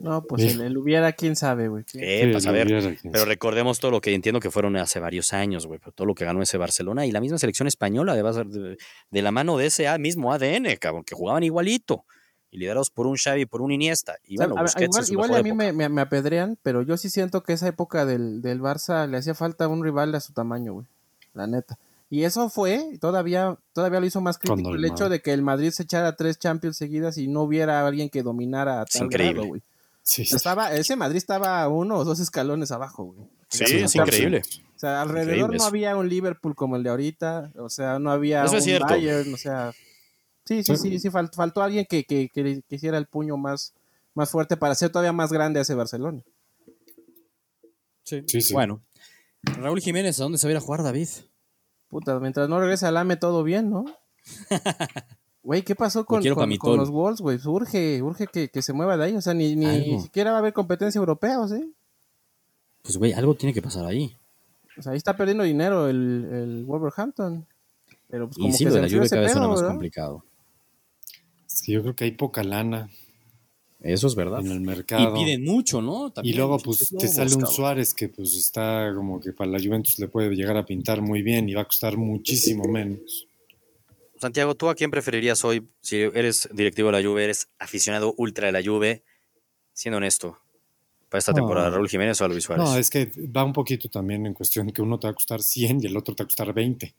[0.00, 1.84] No, pues el, hubiera, quién sabe, güey.
[1.94, 2.98] Eh, a ver.
[3.12, 5.78] Pero recordemos todo lo que entiendo que fueron hace varios años, güey.
[5.78, 8.78] Pero todo lo que ganó ese Barcelona y la misma selección española de, de,
[9.10, 12.06] de la mano de ese mismo ADN, cabrón, que jugaban igualito
[12.50, 14.16] y liderados por un Xavi, por un Iniesta.
[14.26, 14.54] Y bueno,
[15.08, 19.08] igual, a mí me, apedrean, pero yo sí siento que esa época del, del Barça
[19.08, 20.86] le hacía falta un rival a su tamaño, güey.
[21.32, 21.78] La neta.
[22.12, 25.70] Y eso fue, todavía, todavía lo hizo más crítico el, hecho de que el Madrid
[25.70, 29.46] se echara tres Champions seguidas y no hubiera alguien que dominara a tal increíble.
[29.46, 29.62] güey.
[30.18, 33.28] Estaba, ese Madrid estaba uno o dos escalones abajo, güey.
[33.48, 34.42] Sí, es increíble.
[34.74, 38.44] O sea, alrededor no había un Liverpool como el de ahorita, o sea, no había
[38.44, 39.72] un Bayern, o sea,
[40.50, 43.72] Sí, sí, sí, sí, faltó alguien que, que, que, hiciera el puño más,
[44.14, 46.22] más fuerte para hacer todavía más grande a ese Barcelona.
[48.02, 48.52] Sí, sí, sí.
[48.52, 48.80] Bueno,
[49.44, 51.06] Raúl Jiménez, ¿a dónde se va a ir a jugar, David?
[51.88, 53.84] Puta, mientras no regrese al AME todo bien, ¿no?
[55.42, 56.22] Güey, ¿qué pasó con,
[56.58, 57.38] con, los Wolves, güey?
[57.42, 59.16] Urge, urge que, que, se mueva de ahí.
[59.16, 61.74] O sea, ni, ni siquiera va a haber competencia europea, ¿o sí?
[62.82, 64.14] Pues, güey, algo tiene que pasar ahí.
[64.74, 67.46] Pues ahí está perdiendo dinero el, el Wolverhampton.
[68.10, 70.24] Pero pues, como y sí, que lo de la lluvia cada vez suena más complicado.
[71.60, 72.88] Es que yo creo que hay poca lana.
[73.80, 74.40] Eso es verdad.
[74.40, 75.14] En el mercado.
[75.14, 76.10] Y piden mucho, ¿no?
[76.22, 79.98] y luego, pues, te sale un Suárez que, pues, está como que para la Juventus
[79.98, 83.26] le puede llegar a pintar muy bien y va a costar muchísimo menos.
[84.18, 85.68] Santiago, ¿tú a quién preferirías hoy?
[85.82, 89.02] Si eres directivo de la Juve, eres aficionado ultra de la Juve,
[89.74, 90.38] siendo honesto,
[91.10, 92.64] para esta temporada, ¿Raúl Jiménez o a Luis Suárez?
[92.64, 95.42] No, es que va un poquito también en cuestión que uno te va a costar
[95.42, 96.94] 100 y el otro te va a costar 20.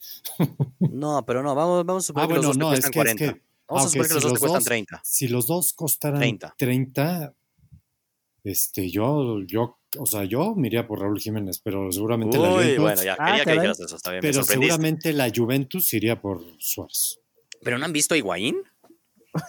[0.80, 3.51] no, pero no, vamos, vamos a suponer que los dos te cuestan 40.
[3.72, 5.02] Vamos a suponer que los dos te cuestan 30.
[5.04, 7.36] Si los dos costaran 30,
[8.44, 12.80] este, yo, yo, o sea, yo me iría por Raúl Jiménez, pero seguramente la Juventus.
[12.80, 14.22] bueno, ya, quería ah, que dijeras eso, está bien.
[14.22, 17.20] Pero seguramente la Juventus iría por Suárez.
[17.64, 18.58] ¿Pero no han visto a Higuaín?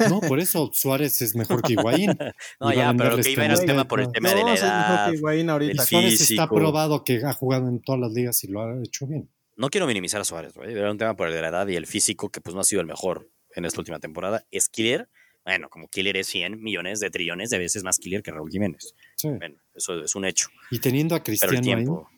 [0.09, 2.17] No, por eso Suárez es mejor que Higuaín.
[2.61, 5.11] no, ya, pero lo que iba era el tema por el tema de la edad.
[5.11, 5.85] Que Higuaín ahorita.
[5.85, 9.31] Suárez está probado que ha jugado en todas las ligas y lo ha hecho bien.
[9.57, 10.73] No quiero minimizar a Suárez, güey.
[10.73, 12.65] Era un tema por el de la edad y el físico que pues no ha
[12.65, 14.45] sido el mejor en esta última temporada.
[14.51, 15.09] Es killer.
[15.45, 18.95] Bueno, como killer es 100 millones de trillones de veces más killer que Raúl Jiménez.
[19.25, 20.49] Bueno, eso es un hecho.
[20.71, 22.09] Y teniendo a Cristiano tiempo,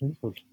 [0.00, 0.46] ahí,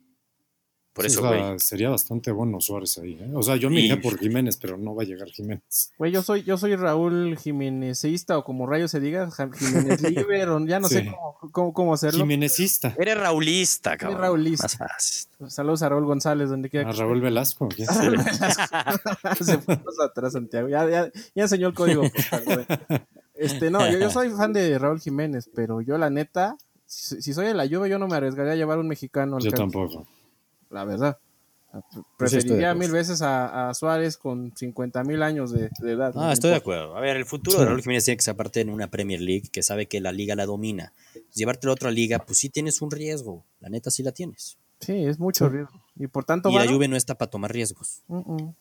[0.93, 1.59] por eso, güey.
[1.59, 3.17] sería bastante bueno Suárez ahí.
[3.19, 3.31] ¿eh?
[3.33, 5.91] O sea, yo me iría por Jiménez, pero no va a llegar Jiménez.
[5.97, 10.79] Güey, yo soy, yo soy Raúl Jiménezista, o como rayo se diga, Jiménez Liber, ya
[10.79, 11.11] no sé
[11.51, 12.19] cómo, cómo, hacerlo.
[12.19, 12.95] Jiménezista.
[12.97, 14.19] Eres raulista, cabrón.
[14.19, 14.97] Eres raulista.
[15.47, 16.89] Saludos a Raúl González, donde quiera.
[16.89, 17.67] A Raúl Velasco.
[17.87, 19.43] A Raúl Velasco.
[19.43, 20.69] se fue atrás, Santiago.
[20.69, 22.03] Ya, ya, ya enseñó el código
[23.33, 26.55] Este, no, yo, yo soy fan de Raúl Jiménez, pero yo la neta
[26.93, 29.37] si, soy de la Juve, yo no me arriesgaría a llevar un mexicano.
[29.37, 30.05] Al yo tampoco.
[30.73, 31.17] La verdad.
[32.17, 36.13] Preferiría mil veces a, Suárez con 50 mil años de, edad.
[36.15, 36.95] Ah, estoy de acuerdo.
[36.95, 39.49] A ver, el futuro de Raúl Jiménez tiene que ser aparte en una Premier League
[39.51, 40.93] que sabe que la liga la domina.
[41.33, 43.43] Llevarte a otra liga, pues sí tienes un riesgo.
[43.59, 44.57] La neta sí la tienes.
[44.79, 45.81] Sí, es mucho riesgo.
[45.95, 46.49] Y por tanto.
[46.49, 48.03] Y la Juve no está para tomar riesgos.
[48.07, 48.55] No.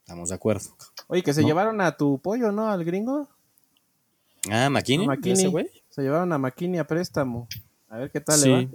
[0.00, 0.70] Estamos de acuerdo.
[1.08, 2.70] Oye, que se llevaron a tu pollo, ¿no?
[2.70, 3.28] Al gringo.
[4.50, 5.08] Ah, McKinney.
[5.90, 7.48] Se llevaron a McKinney a préstamo.
[7.88, 8.70] A ver qué tal le va.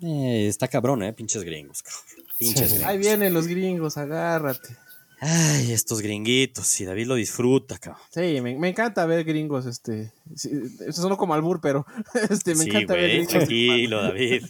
[0.00, 1.12] Eh, está cabrón, ¿eh?
[1.12, 2.26] Pinches gringos, cabrón.
[2.38, 2.88] Pinches gringos.
[2.88, 4.76] Ahí vienen los gringos, agárrate.
[5.20, 8.02] Ay, estos gringuitos, y David lo disfruta, cabrón.
[8.10, 10.12] Sí, me, encanta ver gringos, este.
[10.34, 11.86] eso sonó como albur, pero
[12.30, 13.32] este, me encanta ver gringos.
[13.32, 14.44] Tranquilo, David.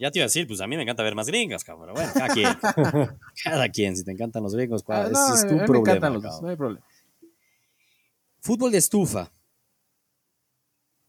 [0.00, 1.94] ya te iba a decir, pues a mí me encanta ver más gringas, cabrón.
[1.94, 2.48] Bueno, cada quien.
[3.44, 5.72] cada quien, si te encantan los gringos, ah, no, es, tu problema.
[5.72, 6.84] Me encantan los, no hay problema.
[8.40, 9.30] Fútbol de estufa.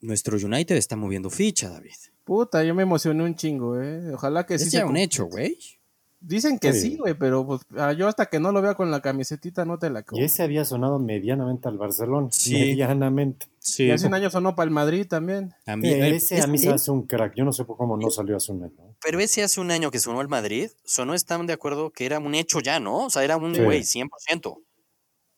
[0.02, 1.96] Nuestro United está moviendo ficha, David.
[2.24, 4.14] Puta, yo me emocioné un chingo, eh.
[4.14, 5.58] Ojalá que sí sea un hecho, güey.
[6.20, 9.02] Dicen que sí, güey, pero pues, ah, yo hasta que no lo vea con la
[9.02, 12.30] camisetita no te la Y ese había sonado medianamente al Barcelona.
[12.32, 12.54] Sí.
[12.54, 13.46] Medianamente.
[13.60, 13.86] Sí.
[13.86, 15.54] Y hace un año sonó para el Madrid también.
[15.64, 16.04] también.
[16.04, 17.36] ese a mí se hace un crack.
[17.36, 18.96] Yo no sé cómo no salió hace un año.
[19.02, 22.18] Pero ese hace un año que sonó al Madrid, sonó, están de acuerdo que era
[22.18, 23.06] un hecho ya, ¿no?
[23.06, 24.58] O sea, era un güey, 100%.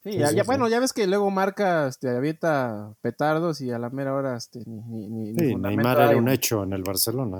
[0.01, 4.13] Sí, ya, bueno, ya ves que luego marca, este, avienta petardos y a la mera
[4.13, 7.39] hora, este, ni, ni, sí, Neymar era un hecho en el Barcelona.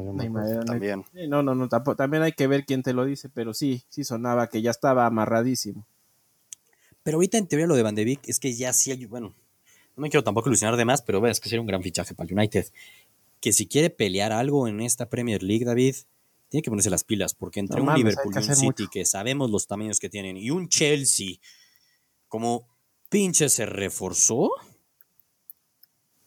[0.66, 1.06] también.
[1.30, 4.48] no, no, no, también hay que ver quién te lo dice, pero sí, sí sonaba
[4.48, 5.88] que ya estaba amarradísimo.
[7.02, 9.34] Pero ahorita en teoría lo de Van de Beek es que ya sí hay, bueno,
[9.96, 12.28] no me quiero tampoco ilusionar de más, pero es que sería un gran fichaje para
[12.28, 12.66] el United.
[13.40, 15.96] Que si quiere pelear algo en esta Premier League, David,
[16.50, 19.66] tiene que ponerse las pilas, porque entre un Liverpool y un City, que sabemos los
[19.66, 21.38] tamaños que tienen, y un Chelsea
[22.30, 22.68] como
[23.10, 24.52] pinche se reforzó.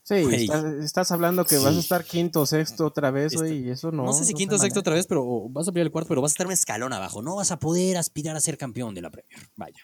[0.04, 0.48] Sí,
[0.82, 4.04] estás, hablando que vas a estar quinto o sexto otra vez, güey, y eso no.
[4.04, 6.20] No sé si quinto o sexto otra vez, pero vas a pelear el cuarto, pero
[6.20, 7.22] vas a estar un escalón abajo.
[7.22, 9.48] No vas a poder aspirar a ser campeón de la Premier.
[9.56, 9.78] Vaya.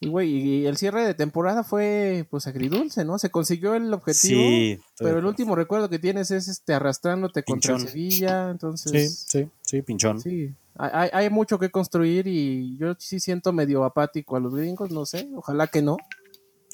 [0.00, 3.18] Y, güey, y el cierre de temporada fue, pues, agridulce, ¿no?
[3.18, 7.78] Se consiguió el objetivo, sí, pero el último recuerdo que tienes es este arrastrándote contra
[7.78, 9.24] Sevilla, entonces...
[9.28, 10.20] Sí, sí, sí, pinchón.
[10.20, 14.90] Sí, hay, hay, mucho que construir y yo sí siento medio apático a los gringos,
[14.90, 15.96] no sé, ojalá que no.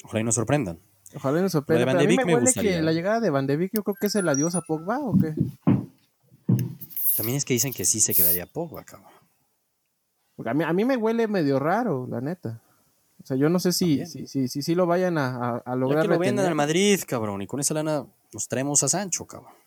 [0.03, 0.79] Ojalá y nos sorprendan.
[1.15, 1.87] Ojalá y nos sorprendan.
[1.87, 4.07] Pero a mí me, huele que la llegada de Van de Beek yo creo que
[4.07, 5.35] es el adiós a Pogba o qué.
[7.15, 9.11] También es que dicen que sí se quedaría Pogba, cabrón.
[10.35, 12.61] Porque a mí, a mí me huele medio raro, la neta.
[13.21, 16.05] O sea, yo no sé si si, si, si, lo vayan a, a, lograr.
[16.05, 19.27] Ya que lo vendan al Madrid, cabrón, y con esa lana nos traemos a Sancho,
[19.27, 19.60] cabrón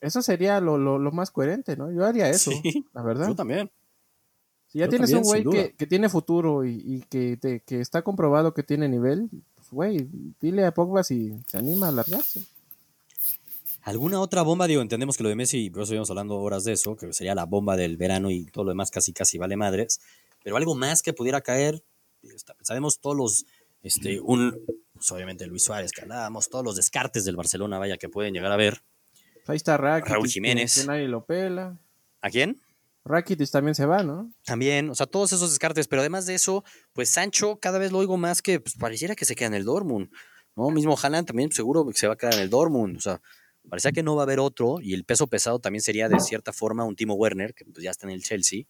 [0.00, 1.90] eso sería lo, lo, más coherente, ¿no?
[1.92, 2.50] Yo haría eso,
[2.92, 3.28] la verdad.
[3.28, 3.70] Yo también.
[4.68, 8.54] Si ya tienes un güey que, que, tiene futuro y, que, te, que, está comprobado
[8.54, 10.08] que tiene nivel, pues güey,
[10.40, 12.44] dile a Pogba si se anima a largarse.
[13.82, 14.66] ¿Alguna otra bomba?
[14.66, 17.34] Digo, entendemos que lo de Messi, por eso estuvimos hablando horas de eso, que sería
[17.34, 20.00] la bomba del verano y todo lo demás casi casi vale madres.
[20.44, 21.82] Pero algo más que pudiera caer,
[22.62, 23.46] sabemos todos los,
[23.82, 24.56] este, un,
[24.92, 28.52] pues obviamente Luis Suárez que hablábamos, todos los descartes del Barcelona, vaya, que pueden llegar
[28.52, 28.82] a ver.
[29.46, 30.12] Ahí está Rakitic.
[30.12, 30.74] Raúl Jiménez.
[30.74, 31.78] Que nadie lo pela.
[32.20, 32.60] ¿A quién?
[33.04, 34.30] Rakitic también se va, ¿no?
[34.44, 37.98] También, o sea, todos esos descartes, pero además de eso, pues Sancho cada vez lo
[37.98, 40.10] oigo más que pues, pareciera que se queda en el Dortmund,
[40.54, 40.70] ¿no?
[40.70, 43.20] Mismo Haaland también seguro que se va a quedar en el Dortmund, o sea,
[43.68, 46.52] parecía que no va a haber otro y el peso pesado también sería de cierta
[46.52, 48.64] forma un Timo Werner, que pues, ya está en el Chelsea.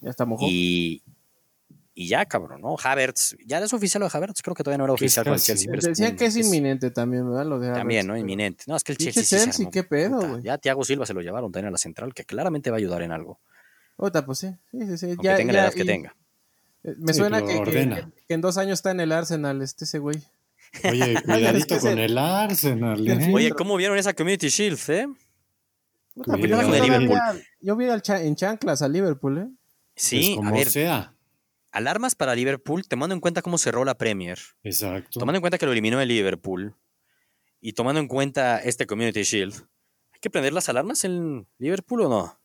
[0.00, 0.50] Ya está mojado.
[0.50, 1.02] Y,
[1.94, 2.76] y ya, cabrón, ¿no?
[2.82, 5.40] Havertz, ya es oficial lo de Havertz, creo que todavía no era oficial con el
[5.40, 5.70] Chelsea.
[5.70, 7.44] Pero Decían que es inminente también, ¿verdad?
[7.44, 8.16] Lo de Havertz, también, ¿no?
[8.16, 8.64] Inminente.
[8.66, 9.22] No, es que el Chelsea.
[9.22, 10.42] Sí Chelsea qué pedo, güey.
[10.42, 13.02] Ya Thiago Silva se lo llevaron también a la central, que claramente va a ayudar
[13.02, 13.40] en algo.
[13.96, 14.48] Otra, pues sí.
[14.70, 15.16] Sí, sí, sí.
[15.22, 16.16] ya, tenga la edad que tenga.
[16.82, 20.16] Eh, me suena que, que, en dos años está en el Arsenal, este ese güey.
[20.84, 23.30] Oye, cuidadito con el Arsenal, ¿eh?
[23.34, 25.08] Oye, ¿cómo vieron esa Community Shield, eh?
[26.14, 26.58] Puta, pues yo,
[27.60, 29.48] yo, vi al en chanclas a Liverpool, ¿eh?
[29.94, 30.68] Sí, pues a ver.
[30.70, 31.12] Sea
[31.72, 34.38] alarmas para Liverpool, tomando en cuenta cómo cerró la Premier.
[34.62, 35.18] Exacto.
[35.18, 36.76] Tomando en cuenta que lo eliminó el Liverpool
[37.60, 39.54] y tomando en cuenta este Community Shield,
[40.12, 42.38] ¿hay que prender las alarmas en Liverpool o no?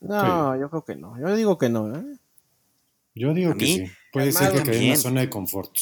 [0.00, 1.18] No, yo creo que no.
[1.18, 1.96] Yo digo que no.
[1.96, 2.04] ¿eh?
[3.14, 3.90] Yo digo que sí.
[4.12, 5.72] Puede ser que quede en una zona de confort.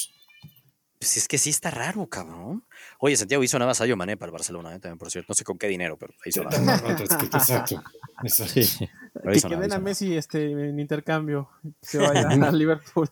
[0.99, 2.65] Pues es que sí está raro, cabrón.
[3.01, 4.79] Oye, Santiago hizo una vasallo Mané para el Barcelona, ¿eh?
[4.79, 5.27] también, por cierto.
[5.31, 6.57] No sé con qué dinero, pero hizo nada.
[7.01, 7.83] Exacto.
[8.27, 8.89] Sí.
[9.23, 11.51] Que queden a Messi este, en intercambio.
[11.81, 13.09] Que se vaya a Liverpool.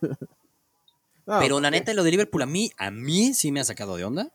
[1.27, 4.05] pero la neta, lo de Liverpool a mí, a mí sí me ha sacado de
[4.05, 4.33] onda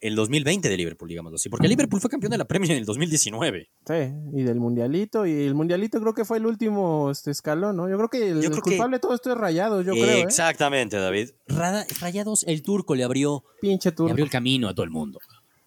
[0.00, 2.84] el 2020 de Liverpool, digamos así, porque Liverpool fue campeón de la Premier en el
[2.84, 3.70] 2019.
[3.86, 3.94] Sí,
[4.32, 7.88] y del Mundialito, y el Mundialito creo que fue el último este, escalón, ¿no?
[7.88, 10.04] Yo creo que el, culpable de todo esto es Rayados, yo creo.
[10.04, 10.20] ¿eh?
[10.20, 11.30] Exactamente, David.
[11.46, 14.06] Rayados, el turco le abrió, Pinche turco.
[14.06, 15.18] Le abrió el camino a todo el mundo.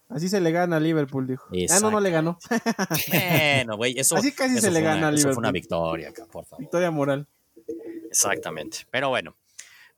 [0.08, 1.46] Así se le gana a Liverpool, dijo.
[1.70, 2.38] Ah, no, no le ganó.
[3.08, 4.16] bueno, güey, eso.
[4.16, 5.30] Así casi se le gana a Liverpool.
[5.30, 6.60] Eso fue una victoria, por favor.
[6.60, 7.26] Victoria moral.
[8.10, 8.78] Exactamente.
[8.90, 9.34] Pero bueno,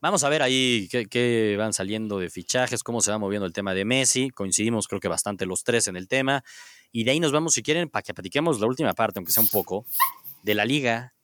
[0.05, 3.73] vamos a ver ahí qué, van saliendo de fichajes, cómo se va moviendo el tema
[3.73, 4.29] de Messi.
[4.29, 6.45] Coincidimos, creo que bastante los tres en el tema.
[6.93, 9.43] Y de ahí nos vamos, si quieren, para que platiquemos la última parte, aunque sea
[9.43, 9.87] un poco,
[10.43, 11.15] de la Liga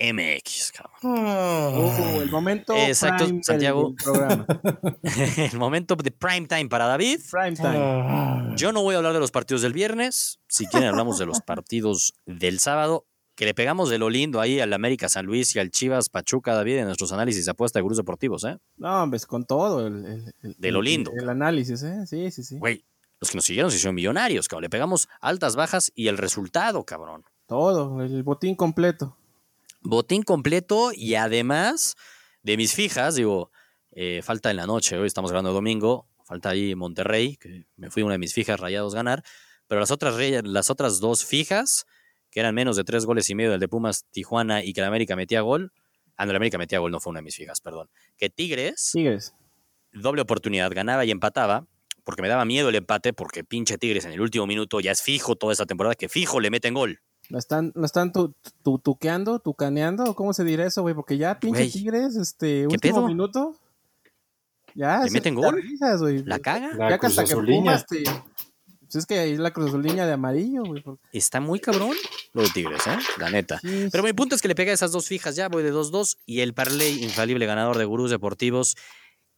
[0.00, 0.94] MX, cabrón.
[1.02, 3.94] Uh, el momento Exacto, Santiago.
[5.52, 7.20] el momento de prime time para David.
[7.30, 8.56] Prime time.
[8.56, 10.40] Yo no voy a hablar de los partidos del viernes.
[10.48, 14.60] Si quieren, hablamos de los partidos del sábado que le pegamos de lo lindo ahí
[14.60, 17.82] al América San Luis y al Chivas Pachuca, David, en nuestros análisis de apuesta de
[17.82, 18.58] grupos deportivos, ¿eh?
[18.76, 19.86] No, pues con todo.
[19.86, 21.10] El, de lo lindo.
[21.18, 22.06] El, análisis, ¿eh?
[22.06, 22.58] Sí, sí, sí.
[22.58, 22.84] Güey,
[23.20, 24.64] los que nos siguieron se hicieron millonarios, cabrón.
[24.64, 27.24] Le pegamos altas, bajas y el resultado, cabrón.
[27.46, 29.16] Todo, el botín completo.
[29.80, 31.96] Botín completo y además
[32.42, 33.50] de mis fijas, digo,
[33.92, 38.02] eh, falta en la noche, hoy estamos grabando domingo, falta ahí Monterrey, que me fui
[38.02, 39.22] una de mis fijas rayados ganar,
[39.66, 41.86] pero las otras, las otras dos fijas
[42.32, 44.86] que eran menos de tres goles y medio del de Pumas Tijuana y que el
[44.86, 45.70] América metía gol.
[46.16, 47.90] Ah, no, el América metía gol, no fue una de mis fijas, perdón.
[48.16, 49.34] Que Tigres, Tigres,
[49.92, 51.66] doble oportunidad, ganaba y empataba,
[52.04, 55.02] porque me daba miedo el empate, porque pinche Tigres en el último minuto ya es
[55.02, 57.00] fijo toda esta temporada, que fijo le meten gol.
[57.28, 60.14] ¿Lo están, lo están tu, tu, tuqueando, tucaneando?
[60.14, 60.94] ¿Cómo se dirá eso, güey?
[60.94, 63.54] Porque ya pinche Tigres, este, último minuto.
[64.74, 65.62] Ya, ¿Le meten gol?
[66.24, 66.70] ¿La caga?
[66.78, 67.84] ya hasta que Pumas
[68.92, 70.84] pues es que ahí la cruz línea de amarillo, güey.
[71.12, 71.96] Está muy cabrón
[72.34, 72.98] lo de Tigres, ¿eh?
[73.18, 73.58] La neta.
[73.90, 76.40] Pero mi punto es que le pega esas dos fijas ya, voy de 2-2 y
[76.40, 78.76] el parlay infalible ganador de Gurús Deportivos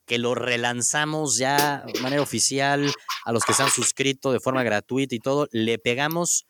[0.07, 2.93] que lo relanzamos ya de manera oficial
[3.25, 6.47] a los que se han suscrito de forma gratuita y todo, le pegamos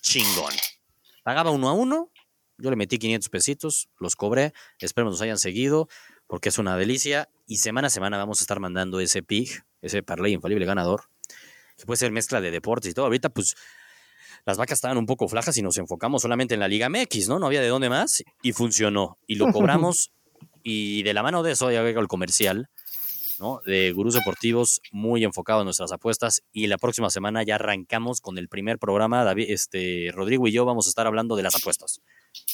[0.00, 0.54] chingón.
[1.22, 2.10] Pagaba uno a uno,
[2.56, 5.88] yo le metí 500 pesitos, los cobré, espero nos hayan seguido
[6.26, 10.02] porque es una delicia y semana a semana vamos a estar mandando ese pig, ese
[10.02, 11.09] parlay infalible ganador
[11.80, 13.06] que puede ser mezcla de deportes y todo.
[13.06, 13.56] Ahorita, pues,
[14.46, 17.38] las vacas estaban un poco flajas y nos enfocamos solamente en la Liga MX, ¿no?
[17.38, 19.18] No había de dónde más y funcionó.
[19.26, 20.12] Y lo cobramos
[20.62, 22.68] y de la mano de eso ya veo el comercial,
[23.38, 23.60] ¿no?
[23.66, 26.42] De Gurús Deportivos, muy enfocado en nuestras apuestas.
[26.52, 29.24] Y la próxima semana ya arrancamos con el primer programa.
[29.24, 32.00] David, este, Rodrigo y yo vamos a estar hablando de las apuestas.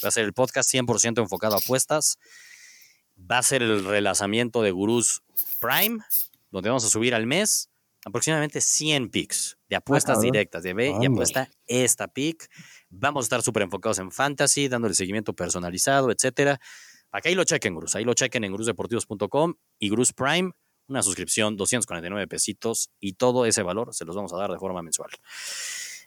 [0.05, 2.19] Va a ser el podcast 100% enfocado a apuestas.
[3.19, 5.23] Va a ser el relanzamiento de Gurús
[5.61, 5.99] Prime,
[6.51, 7.71] donde vamos a subir al mes
[8.07, 12.49] aproximadamente 100 picks de apuestas directas, de B y apuesta esta pick.
[12.89, 16.61] Vamos a estar súper enfocados en fantasy, dándole seguimiento personalizado, etcétera.
[17.11, 17.97] Acá ahí lo chequen, Gruz.
[17.97, 20.53] Ahí lo chequen en gruzdeportivos.com y Gruz Prime,
[20.87, 24.83] una suscripción, 249 pesitos y todo ese valor se los vamos a dar de forma
[24.83, 25.11] mensual.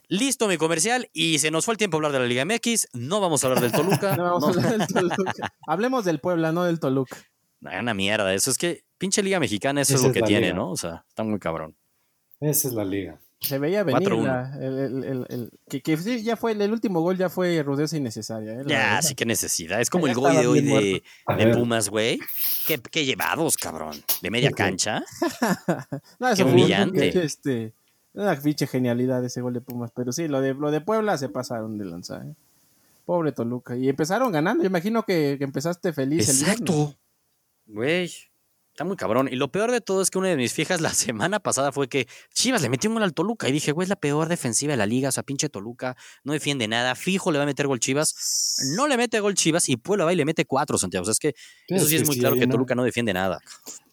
[0.07, 2.87] Listo mi comercial y se nos fue el tiempo hablar de la Liga MX.
[2.93, 4.15] No vamos a hablar del Toluca.
[4.17, 5.53] no vamos a hablar del Toluca.
[5.67, 7.17] Hablemos del Puebla, no del Toluca.
[7.59, 10.71] Una mierda, eso es que pinche Liga Mexicana, eso es lo que tiene, ¿no?
[10.71, 11.75] O sea, está muy cabrón.
[12.39, 13.19] Esa es la liga.
[13.41, 18.59] Se veía venir el, que, ya fue el, último gol ya fue rudeza innecesaria.
[18.59, 18.63] ¿eh?
[18.67, 19.79] Ya, sí que necesidad.
[19.79, 21.01] Es como el gol de hoy de,
[21.53, 22.19] Pumas, güey.
[22.67, 23.95] Qué, llevados, cabrón.
[24.21, 25.03] De media cancha.
[26.19, 27.23] no, qué humillante.
[27.23, 27.73] este,
[28.13, 29.91] una ficha genialidad ese gol de Pumas.
[29.95, 32.25] Pero sí, lo de, lo de Puebla se pasaron de lanzar.
[32.25, 32.35] ¿eh?
[33.05, 33.77] Pobre Toluca.
[33.77, 34.63] Y empezaron ganando.
[34.63, 36.93] Yo imagino que, empezaste feliz Exacto.
[37.67, 38.11] Güey.
[38.79, 39.27] Está muy cabrón.
[39.29, 41.89] Y lo peor de todo es que una de mis fijas la semana pasada fue
[41.89, 43.49] que Chivas le metió un gol al Toluca.
[43.49, 45.09] Y dije, güey, es la peor defensiva de la liga.
[45.09, 46.95] O sea, pinche Toluca no defiende nada.
[46.95, 48.55] Fijo le va a meter gol Chivas.
[48.77, 51.01] No le mete gol Chivas y Puebla va y le mete cuatro, Santiago.
[51.01, 51.35] O sea, es que
[51.67, 53.39] eso sí es, muy claro que Toluca no defiende nada.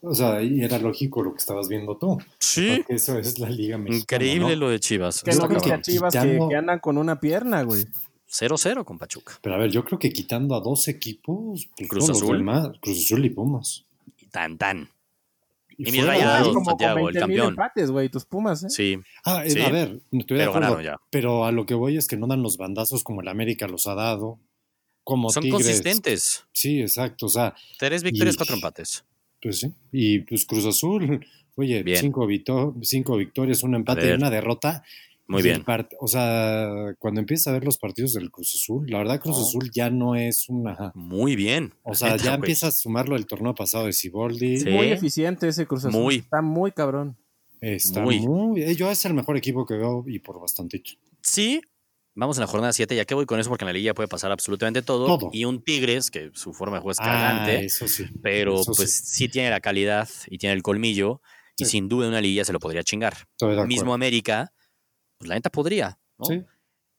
[0.02, 2.18] O sea, y era lógico lo que estabas viendo tú.
[2.38, 2.84] Sí.
[2.86, 4.24] eso es la liga mexicana.
[4.24, 5.24] Increíble lo de Chivas.
[5.24, 7.86] Que no que Chivas que, andan con una pierna, güey.
[8.30, 9.32] 0-0 con Pachuca.
[9.42, 12.44] Pero a ver, yo creo que quitando a dos equipos, pues, Cruz Azul.
[12.80, 13.85] Cruz Azul y Pumas.
[14.36, 14.90] Tan, tan.
[15.78, 17.48] Y, mis rayados, Santiago, el campeón.
[17.48, 18.68] empates, güey, tus Pumas, ¿eh?
[18.68, 18.98] Sí.
[19.24, 20.78] Ah, a ver, estoy de acuerdo.
[21.08, 23.86] Pero a lo que voy es que no dan los bandazos como el América los
[23.86, 24.38] ha dado.
[25.04, 26.44] Como Son consistentes.
[26.52, 27.26] Sí, exacto.
[27.26, 27.54] O sea.
[27.78, 29.06] Tres victorias, cuatro empates.
[29.40, 29.72] Pues sí.
[29.90, 32.28] Y pues Cruz Azul, oye, cinco,
[32.82, 34.84] cinco, victorias, un empate y una derrota.
[35.28, 35.64] Muy bien.
[36.00, 39.70] o sea, cuando empiezas a ver los partidos del Cruz Azul, la verdad Cruz Azul
[39.72, 40.92] ya no es una...
[40.94, 41.74] Muy bien.
[41.82, 44.64] O sea, ya empiezas a sumarlo el torneo pasado de Ciboldi.
[44.70, 46.00] Muy eficiente ese Cruz Azul.
[46.00, 46.16] Muy.
[46.16, 47.16] Está muy cabrón.
[47.60, 48.24] Está muy.
[48.56, 50.92] Eh, yo es el mejor equipo que veo y por bastantito.
[51.22, 51.60] Sí.
[52.14, 54.08] Vamos en la jornada 7, ya que voy con eso porque en la liga puede
[54.08, 55.18] pasar absolutamente todo.
[55.32, 57.56] Y un Tigres, que su forma de juego es cagante.
[57.58, 58.06] Ah, eso sí.
[58.22, 59.28] Pero pues sí.
[59.28, 61.20] tiene la calidad y tiene el colmillo.
[61.58, 63.14] Y sin duda en una liga se lo podría chingar.
[63.66, 64.52] Mismo América
[65.18, 66.26] pues la neta podría, ¿no?
[66.26, 66.42] Sí.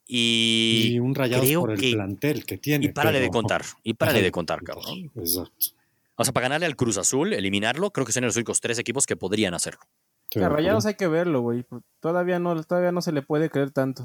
[0.10, 2.86] Y, un rayado por el plantel que tiene.
[2.86, 5.12] Y párale de contar, y párale de contar, cabrón.
[5.16, 5.68] Exacto.
[6.16, 9.06] O sea, para ganarle al Cruz Azul, eliminarlo, creo que son los únicos tres equipos
[9.06, 9.82] que podrían hacerlo.
[10.24, 11.66] Estoy A Rayados hay que verlo, güey.
[12.00, 14.04] Todavía no, todavía no se le puede creer tanto.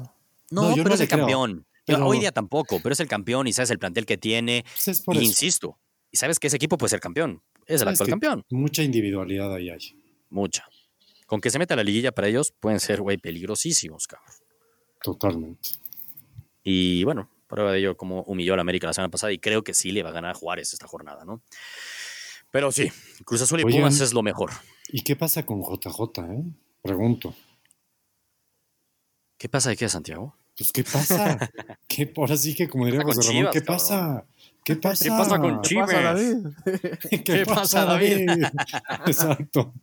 [0.51, 1.65] No, No, yo pero no es el creo, campeón.
[1.85, 4.63] pero- Hoy día tampoco, pero es el campeón y sabes el plantel que tiene.
[4.73, 5.25] Pues es por Y eso.
[5.27, 5.79] insisto,
[6.11, 7.41] y sabes que ese equipo puede ser campeón.
[7.65, 8.43] Es el actual que campeón.
[8.51, 9.95] Mucha individualidad ahí hay.
[10.29, 10.65] Mucha.
[11.25, 14.33] Con que se meta la liguilla para ellos, pueden ser, güey, peligrosísimos, cabrón.
[15.01, 15.69] Totalmente.
[16.63, 19.63] Y bueno, prueba de ello como humilló a la América la semana pasada y creo
[19.63, 21.41] que sí le va a ganar a Juárez esta jornada, ¿no?
[22.51, 22.91] Pero sí,
[23.25, 23.63] Cruz Azul y.
[23.63, 24.51] Pumas es lo mejor.
[24.89, 26.43] ¿Y qué pasa con JJ, eh?
[26.81, 27.35] Pregunto.
[29.37, 30.37] ¿Qué pasa de qué, Santiago?
[30.57, 31.37] Pues, ¿qué pasa?
[31.87, 34.25] ¿Qué, ahora sí que, como diría José Ramón, ¿qué pasa?
[34.63, 35.03] ¿Qué pasa?
[35.03, 35.87] ¿Qué pasa con ¿Qué Chivas?
[35.91, 36.37] pasa, David?
[37.09, 38.29] ¿Qué, ¿Qué pasa, David?
[39.05, 39.73] Exacto.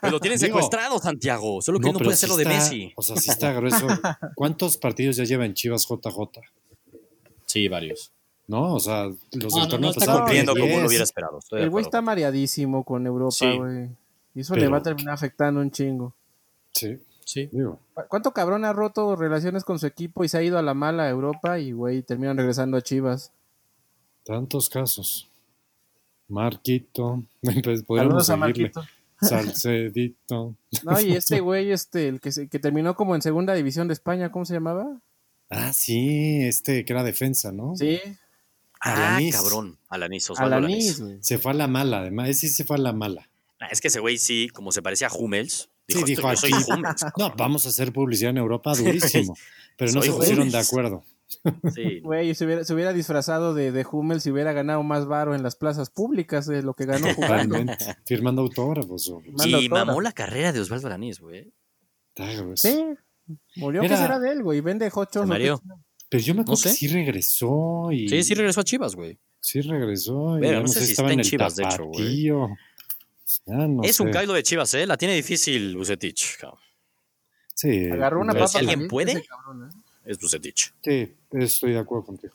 [0.00, 1.60] Pero lo tienen Digo, secuestrado, Santiago.
[1.60, 2.92] Solo que no, puede sí hacerlo de está- Messi.
[2.96, 3.86] O sea, sí está grueso.
[4.34, 6.40] ¿Cuántos partidos ya lleva en Chivas JJ?
[7.46, 8.12] Sí, varios.
[8.48, 8.74] ¿No?
[8.74, 10.12] O sea, los No, del no, torneo está.
[10.18, 10.80] Cumpliendo como 10.
[10.82, 11.38] lo hubiera esperado.
[11.38, 13.56] estoy de El güey está mareadísimo con Europa, Sí.
[13.56, 13.88] güey.
[14.34, 16.14] Y eso Pero- le va a terminar afectando un chingo.
[16.72, 17.48] Sí, Sí.
[17.52, 17.78] digo.
[17.94, 20.74] ¿Cu- ¿Cuánto cabrón ha roto relaciones con su equipo y se ha ido a la
[20.74, 23.30] mala a Europa y, güey, terminan regresando a Chivas?
[24.24, 25.28] Tantos casos.
[26.28, 27.22] Marquito.
[27.64, 28.36] Pues podríamos Saludos a.
[28.36, 28.82] Marquito.
[29.20, 30.54] Salcedito.
[30.84, 33.94] No, y este güey, este, el que, se- que terminó como en segunda división de
[33.94, 34.98] España, ¿cómo se llamaba?
[35.50, 37.76] Ah, sí, este que era defensa, ¿no?
[37.76, 37.98] Sí,
[38.84, 39.36] Ah, Alanis.
[39.36, 39.78] cabrón.
[39.90, 41.00] Alanis, Osvaldo Alanis.
[41.20, 42.28] Se fue a la mala, además.
[42.30, 43.28] Ese sí se fue a la mala.
[43.60, 46.48] Ah, Es que ese güey sí, como se parecía a Hummels, Sí, dijo, dijo "Esto-
[46.48, 46.72] yo soy aquí.
[46.80, 47.04] Hummels.
[47.18, 49.36] No, vamos a hacer publicidad en Europa durísimo.
[49.76, 51.04] Pero no Soy se pusieron de acuerdo.
[51.74, 52.00] Sí.
[52.02, 55.42] Güey, se hubiera, se hubiera disfrazado de, de Hummel si hubiera ganado más varo en
[55.42, 57.56] las plazas públicas de lo que ganó jugando.
[58.06, 59.08] Firmando autógrafos.
[59.08, 59.86] o- Y autógrafo.
[59.86, 61.52] mamó la carrera de Osvaldo Alanis, güey.
[62.56, 62.84] Sí,
[63.56, 63.80] murió.
[63.80, 64.60] ¿Qué Era- será de él, güey?
[64.60, 65.26] ¿Vende hochos?
[65.26, 65.58] Qué?
[66.08, 66.68] Pero yo me acuerdo No sé.
[66.70, 68.08] que sí regresó y.
[68.08, 69.18] Sí, sí regresó a Chivas, güey.
[69.40, 70.38] Sí regresó.
[70.38, 72.28] Y ya no no sé si estaba está en el Chivas, de hecho, güey.
[73.46, 74.02] no es sé.
[74.02, 74.86] un caído de Chivas, ¿eh?
[74.86, 76.36] La tiene difícil Bucetich.
[76.38, 76.60] cabrón.
[77.54, 77.88] Sí.
[77.90, 78.58] Agarró una pero papa.
[78.58, 79.12] ¿alguien caliente puede?
[79.12, 79.81] ese cabrón, ¿eh?
[80.04, 82.34] Es Bucetich, Sí, estoy de acuerdo contigo.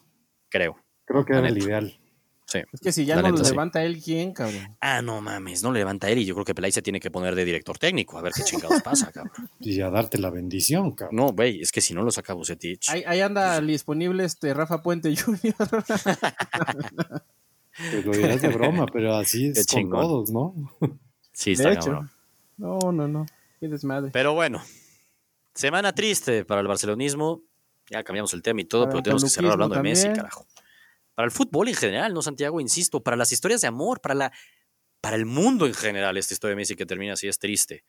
[0.49, 0.77] creo.
[1.05, 1.97] Creo que La era el ideal.
[2.45, 2.59] Sí.
[2.71, 3.51] Es que si ya La no lo sí.
[3.51, 4.77] levanta él, ¿quién, cabrón?
[4.79, 7.11] Ah, no mames, no le levanta él y yo creo que Pelay se tiene que
[7.11, 9.49] poner de director técnico a ver qué chingados pasa, cabrón.
[9.59, 11.15] Y a darte la bendición, cabrón.
[11.15, 12.89] No, güey, es que si no lo saca Bucetich.
[12.89, 15.53] Ahí, ahí anda disponible este Rafa Puente Jr.
[17.91, 20.55] Pues lo dirás de broma, pero así es con todos, ¿no?
[21.31, 21.91] sí, De está hecho.
[21.91, 22.09] cabrón.
[22.57, 23.25] No, no, no.
[23.59, 24.09] Qué desmadre.
[24.11, 24.63] Pero bueno,
[25.53, 27.43] semana triste para el barcelonismo.
[27.89, 30.07] Ya cambiamos el tema y todo, Para pero el tenemos que cerrar hablando de Messi,
[30.09, 30.45] carajo.
[31.15, 32.59] Para el fútbol en general, ¿no, Santiago?
[32.61, 34.31] Insisto, para las historias de amor, para, la,
[35.01, 37.83] para el mundo en general, esta historia de Messi que termina así es triste.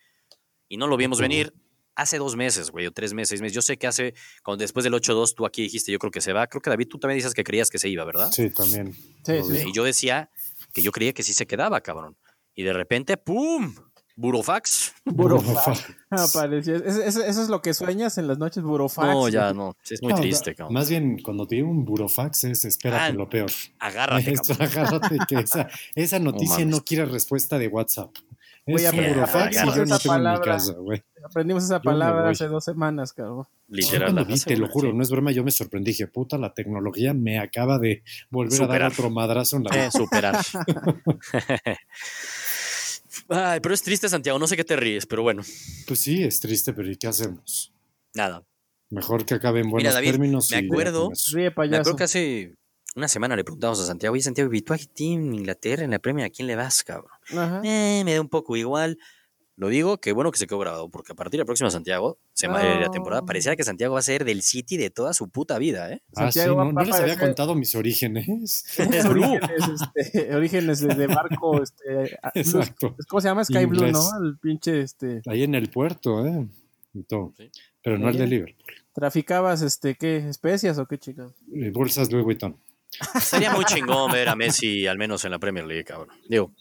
[0.68, 1.52] Y no lo vimos venir
[1.98, 3.54] hace dos meses, güey, o tres meses, seis meses.
[3.54, 6.32] Yo sé que hace, cuando después del 8-2, tú aquí dijiste, yo creo que se
[6.32, 6.46] va.
[6.46, 8.30] Creo que David, tú también dices que creías que se iba, ¿verdad?
[8.30, 8.94] Sí, también.
[9.24, 9.64] Sí, sí.
[9.68, 10.30] Y yo decía
[10.72, 12.16] que yo creía que sí se quedaba, cabrón.
[12.54, 13.74] Y de repente, ¡pum!
[14.20, 14.94] Burofax.
[15.04, 15.84] Burofax.
[16.10, 16.74] Apareció.
[16.74, 19.06] Eso, eso- eso es lo que sueñas en las noches, Burofax.
[19.06, 19.76] No, ya no.
[19.88, 20.74] Es muy No, triste, cabrón.
[20.74, 23.48] Más bien, cuando te digo un burofax es espérate Ah, lo peor.
[23.78, 28.10] Agárrate, Esto, agárrate que esa, esa noticia no quiere respuesta de WhatsApp.
[28.66, 30.52] Güey, Es burofax y yo no esa tengo en mi palabra.
[30.52, 31.02] casa, güey.
[31.24, 33.44] Aprendimos esa Yo palabra hace dos semanas, cabrón.
[33.68, 34.14] Yo Literal.
[34.14, 35.92] la vi, te lo juro, no es broma, yo me sorprendí.
[35.92, 39.90] Dije, puta, la tecnología me acaba de volver a dar otro madrazo en la Eh,
[39.90, 40.36] superar.
[43.28, 44.38] Ay, pero es triste, Santiago.
[44.38, 45.42] No sé qué te ríes, pero bueno,
[45.86, 47.72] Pues sí, es triste, pero ¿y qué hacemos?
[48.14, 48.44] nada.
[48.90, 50.50] Mejor que acabe en buenos David, términos.
[50.50, 51.12] me y acuerdo-.
[51.34, 51.80] Ríe, Me payaso.
[51.82, 52.54] acuerdo que hace
[52.96, 55.90] una semana le preguntamos a Santiago, oye, Santiago, ¿y tú a ti en Inglaterra, en
[55.90, 57.10] la Premier, a quién le vas, cabrón?
[57.30, 57.60] Ajá.
[57.64, 58.98] Eh, me da un poco igual.
[59.58, 62.18] Lo digo, que bueno que se quedó grabado, porque a partir de la próxima Santiago,
[62.32, 63.26] semana de la temporada, No.
[63.26, 66.00] pareciera que Santiago va a ser del City de toda su puta vida, ¿eh?
[66.14, 68.64] Ah, sí, no, no les había contado mis orígenes.
[68.78, 69.24] Es Blue.
[69.24, 72.16] orígenes, este, orígenes de, de barco, este.
[72.34, 72.94] Exacto.
[73.08, 73.44] ¿cómo se llama?
[73.44, 73.90] Sky Blue.
[73.90, 74.00] ¿no?
[74.24, 76.46] El pinche, este, Ahí en el puerto, ¿eh?
[76.94, 77.34] Y todo.
[77.36, 77.50] Sí.
[77.82, 78.26] Pero no el de.
[78.28, 78.74] Liverpool.
[78.92, 80.18] traficabas, este, ¿qué?
[80.18, 81.32] ¿Especias o qué chicas?
[81.52, 82.56] Eh, Bolsas Louis Vuitton.
[83.20, 86.08] Sería muy chingón ver a Messi, al menos en la Premier League, cabrón.
[86.28, 86.52] Digo,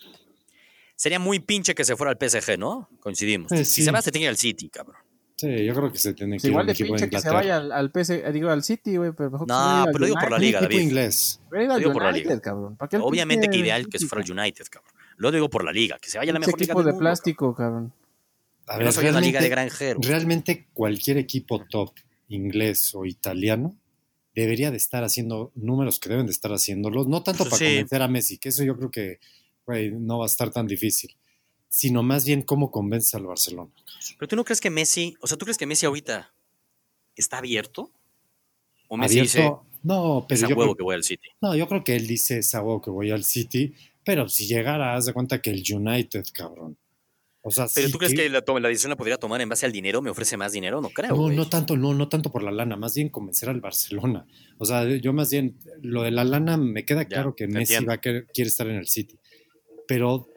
[0.98, 2.90] sería muy pinche que se fuera al PSG, ¿no?
[3.00, 3.50] Coincidimos.
[3.54, 3.84] Eh, Si sí.
[3.84, 4.98] se va, se tiene que ir al City, cabrón.
[5.38, 7.72] Sí, yo creo que se tiene que ir igual de pinche que se vaya al,
[7.72, 10.60] al PC, digo, al City, güey, pero mejor que No, pero digo por la liga,
[10.62, 10.80] David.
[10.80, 11.40] inglés.
[11.54, 12.40] Ido al Digo por la liga.
[12.42, 12.76] cabrón.
[12.76, 14.92] ¿Para qué el Obviamente que ideal que se fuera al United, cabrón.
[15.18, 16.92] Lo digo por la liga, que se vaya a la mejor liga equipo del de
[16.94, 17.94] mundo, plástico, cabrón.
[18.66, 18.78] A cabrón.
[18.80, 20.06] ver, No soy una liga de granjeros.
[20.08, 21.92] realmente cualquier equipo top,
[22.30, 23.78] inglés o italiano,
[24.36, 27.08] debería de estar haciendo números que deben de estar haciéndolos.
[27.08, 27.66] No tanto para Sí.
[27.66, 29.20] convencer a Messi, que eso yo creo que
[29.68, 31.16] güey, no va a estar tan difícil,
[31.68, 33.70] sino más bien cómo convence al Barcelona.
[34.18, 36.34] Pero tú no crees que Messi, o sea, ¿tú crees que Messi ahorita
[37.16, 37.92] está abierto?
[38.88, 41.28] ¿O Messi dice, Abierto, no, es pero a yo huevo creo, que voy al City?
[41.42, 44.48] no, yo creo que él dice es a huevo que voy al City, pero si
[44.48, 46.78] llegara, haz de cuenta que el United, cabrón.
[47.42, 49.48] O sea, Pero sí tú crees que la, to- la decisión la podría tomar en
[49.48, 50.02] base al dinero?
[50.02, 50.82] ¿Me ofrece más dinero?
[50.82, 51.12] No creo.
[51.12, 51.36] No, güey.
[51.36, 54.26] no tanto, no, no tanto por la lana, más bien convencer al Barcelona.
[54.58, 57.86] O sea, yo más bien, lo de la lana me queda Ya, claro que Messi
[57.86, 59.18] va a querer, quiere estar en el City.
[59.88, 60.28] Pero,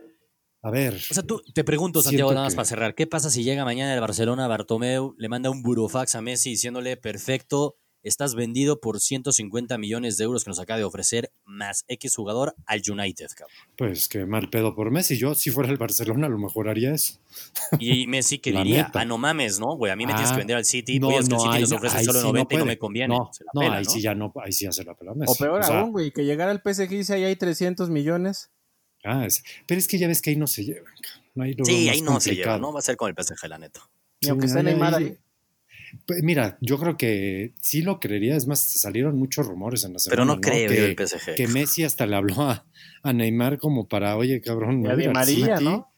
[0.63, 2.95] a ver, O sea, tú te pregunto, Santiago, nada más que- para cerrar.
[2.95, 6.97] ¿Qué pasa si llega mañana el Barcelona, Bartomeu, le manda un burofax a Messi diciéndole,
[6.97, 12.17] perfecto, estás vendido por 150 millones de euros que nos acaba de ofrecer más X
[12.17, 13.55] jugador al United, cabrón?
[13.77, 15.19] pues que mal pedo por Messi.
[15.19, 17.21] Yo, si fuera el Barcelona, a lo mejor haría eso.
[17.79, 19.01] Y Messi que La diría, neta.
[19.01, 19.77] ah, no mames, ¿no?
[19.77, 21.41] Güey, a mí me tienes Ah, que vender al City, no, voy es que el
[21.43, 23.17] City nos no- ofrece ahí solo sí no 90 y no me conviene.
[23.19, 23.91] No, Se la no, pela, ahí ¿no?
[23.91, 25.33] sí ya no, ahí sí ya se la pela a Messi.
[25.33, 27.91] O peor O sea, aún, güey, que llegara al PSG y dice ahí hay 300
[27.91, 28.51] millones.
[29.05, 30.93] Ah, es- pero es que ya ves que ahí no se llevan.
[31.39, 32.59] Ahí lo Sí, ahí no se lleva, complicado.
[32.61, 32.73] ¿no?
[32.73, 33.81] Va a ser con el PSG, la neta.
[34.21, 35.17] Ni Sí, aunque esté ahí- Neymar ahí-.
[36.07, 38.37] Pues mira, yo creo que sí lo creería.
[38.37, 40.15] Es más, salieron muchos rumores en la semana.
[40.23, 41.35] Pero no creo yo que, del PSG.
[41.35, 42.65] que Messi hasta le habló a,
[43.03, 45.65] a Neymar como para, oye, cabrón, Y me a voy Di al María, City".
[45.65, 45.89] ¿no?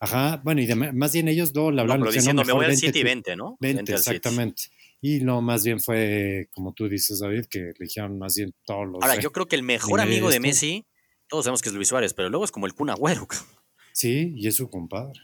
[0.00, 2.70] Ajá, bueno, y de- más bien ellos le No, hablaron pero diciendo, me voy "Mejor
[2.72, 3.04] al City, tú".
[3.04, 3.56] vente, ¿no?
[3.60, 4.16] Vente, al City.
[4.16, 4.62] exactamente.
[5.00, 8.86] Y no, más bien fue, como tú dices, David, que le dijeron más bien todos
[8.86, 9.02] los...
[9.02, 10.42] Ahora, yo creo que el mejor amigo de esto.
[10.46, 10.84] Messi,
[11.32, 13.26] todos sabemos que es Luis Suárez, pero luego es como el Kun Agüero.
[13.26, 13.48] cabrón.
[13.94, 15.18] Sí, y es su compadre.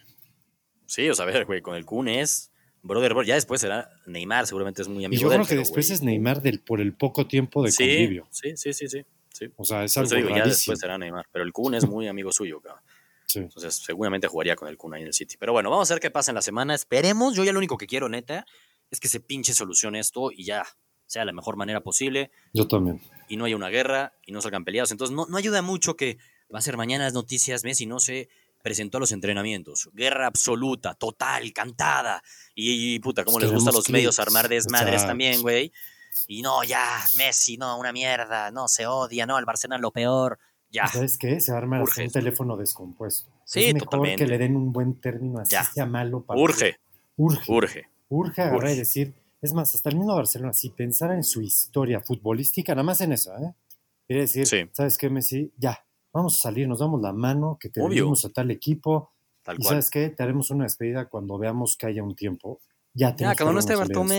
[0.87, 2.51] Sí, o sea, a ver, güey, con el Kun es
[2.81, 3.23] brother, bro.
[3.25, 5.87] Ya después será Neymar, seguramente es muy Y amigo yo de él, creo que después
[5.87, 8.27] güey, es Neymar del, por el poco tiempo de sí, convivio.
[8.31, 9.05] Sí, sí, sí, sí.
[9.35, 9.53] sí.
[9.57, 11.27] O sea, es algo digo, ya después será Neymar.
[11.31, 12.83] Pero el Kun es muy amigo suyo, cabrón.
[13.27, 13.41] Sí.
[13.41, 15.37] Entonces, seguramente jugaría con el Kun ahí en el City.
[15.39, 16.75] Pero bueno, vamos a ver qué pasa en la semana.
[16.75, 17.35] Esperemos.
[17.35, 18.47] Yo ya lo único que quiero, neta,
[18.91, 20.65] es que se pinche solucione esto y ya
[21.09, 23.01] sea la mejor manera posible Yo también.
[23.29, 24.93] y no haya una guerra y no salgan peleados.
[24.93, 26.19] Entonces, no, no ayuda mucho que
[26.55, 28.29] va a ser mañana las noticias, Messi no se
[28.63, 29.89] presentó a los entrenamientos.
[29.95, 32.23] Guerra absoluta, total, cantada.
[32.55, 35.11] Y, y, puta, cómo les gusta a los medios armar desmadres Exacto.
[35.11, 35.73] también, güey.
[36.27, 36.85] Y no, ya,
[37.17, 40.39] Messi, no, una mierda, no, se odia, no, el Barcelona lo peor.
[40.71, 41.41] Ya, ¿Sabes qué?
[41.41, 43.31] Se arma Urge un teléfono descompuesto.
[43.45, 44.25] Sí, es mejor totalmente.
[44.25, 45.65] que le den un buen término, así Ya.
[45.65, 46.79] sea malo para urge,
[47.17, 47.51] Urge.
[47.51, 47.89] urge.
[48.11, 52.01] Urge agarrar y decir, es más, hasta el mismo Barcelona, si pensara en su historia
[52.01, 53.55] futbolística, nada más en eso, ¿eh?
[54.07, 54.65] Quiere decir, Sí.
[54.73, 55.53] ¿sabes qué, Messi?
[55.59, 58.13] Ya, vamos a salir, nos damos la mano, que te Obvio.
[58.25, 59.13] a tal equipo,
[59.43, 59.69] Tal y cual.
[59.75, 60.09] ¿sabes qué?
[60.11, 62.61] Te haremos una despedida cuando veamos que haya un tiempo.
[62.95, 63.75] Ya, Ya, cuando no esté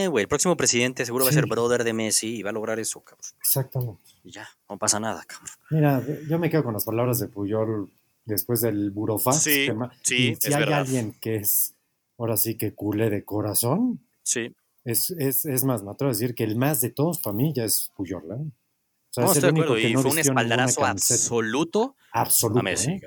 [0.07, 2.79] güey, el próximo presidente seguro va a ser brother de Messi y va a lograr
[2.79, 3.25] eso, cabrón.
[3.39, 4.01] Exactamente.
[4.23, 5.49] Y ya, no pasa nada, cabrón.
[5.71, 7.89] Mira, yo me quedo con las palabras de Puyol
[8.25, 9.37] después del burofax.
[9.41, 9.67] Sí,
[10.03, 10.79] sí, y es si hay verdad.
[10.81, 11.73] alguien que es,
[12.17, 16.33] ahora sí que culé de corazón, Sí, es, es, es más, me atrevo a decir
[16.35, 18.23] que el más de todos para mí ya es Puyol.
[18.23, 18.33] ¿eh?
[18.35, 19.81] O sea, no, es estoy el de único acuerdo.
[19.81, 22.59] que Y no fue un espaldarazo absoluto absoluto.
[22.59, 22.91] a Messi.
[22.91, 23.01] ¿eh?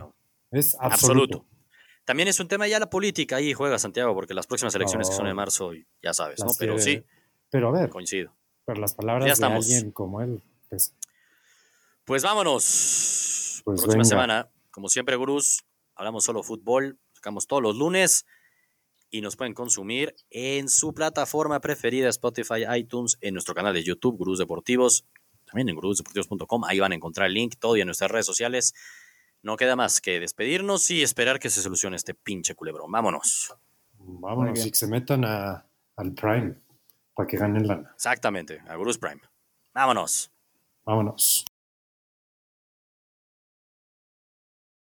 [0.50, 1.38] Es Absoluto.
[1.38, 1.46] absoluto.
[2.04, 5.14] También es un tema ya la política, ahí juega Santiago, porque las próximas elecciones que
[5.14, 5.70] son en marzo,
[6.02, 6.50] ya sabes, ¿no?
[6.58, 7.04] Pero que- sí,
[7.48, 8.34] Pero a ver, coincido.
[8.64, 10.94] pero las palabras Ya de alguien como él, pues,
[12.04, 13.62] Pues vámonos.
[13.64, 14.04] Pues Próxima venga.
[14.04, 15.64] semana, como siempre, gurús,
[15.94, 18.26] hablamos solo fútbol, sacamos todos los lunes
[19.12, 24.16] y nos pueden consumir en su plataforma preferida, Spotify, iTunes, en nuestro canal de YouTube,
[24.16, 25.04] Gurús Deportivos,
[25.44, 28.74] también en gurúsdeportivos.com, ahí van a encontrar el link, todo y en nuestras redes sociales.
[29.42, 32.90] No queda más que despedirnos y esperar que se solucione este pinche culebrón.
[32.90, 33.54] Vámonos.
[33.98, 36.54] Vámonos y que se metan a, al Prime
[37.14, 37.90] para que ganen lana.
[37.94, 39.20] Exactamente, a Gurús Prime.
[39.74, 40.30] Vámonos.
[40.84, 41.44] Vámonos.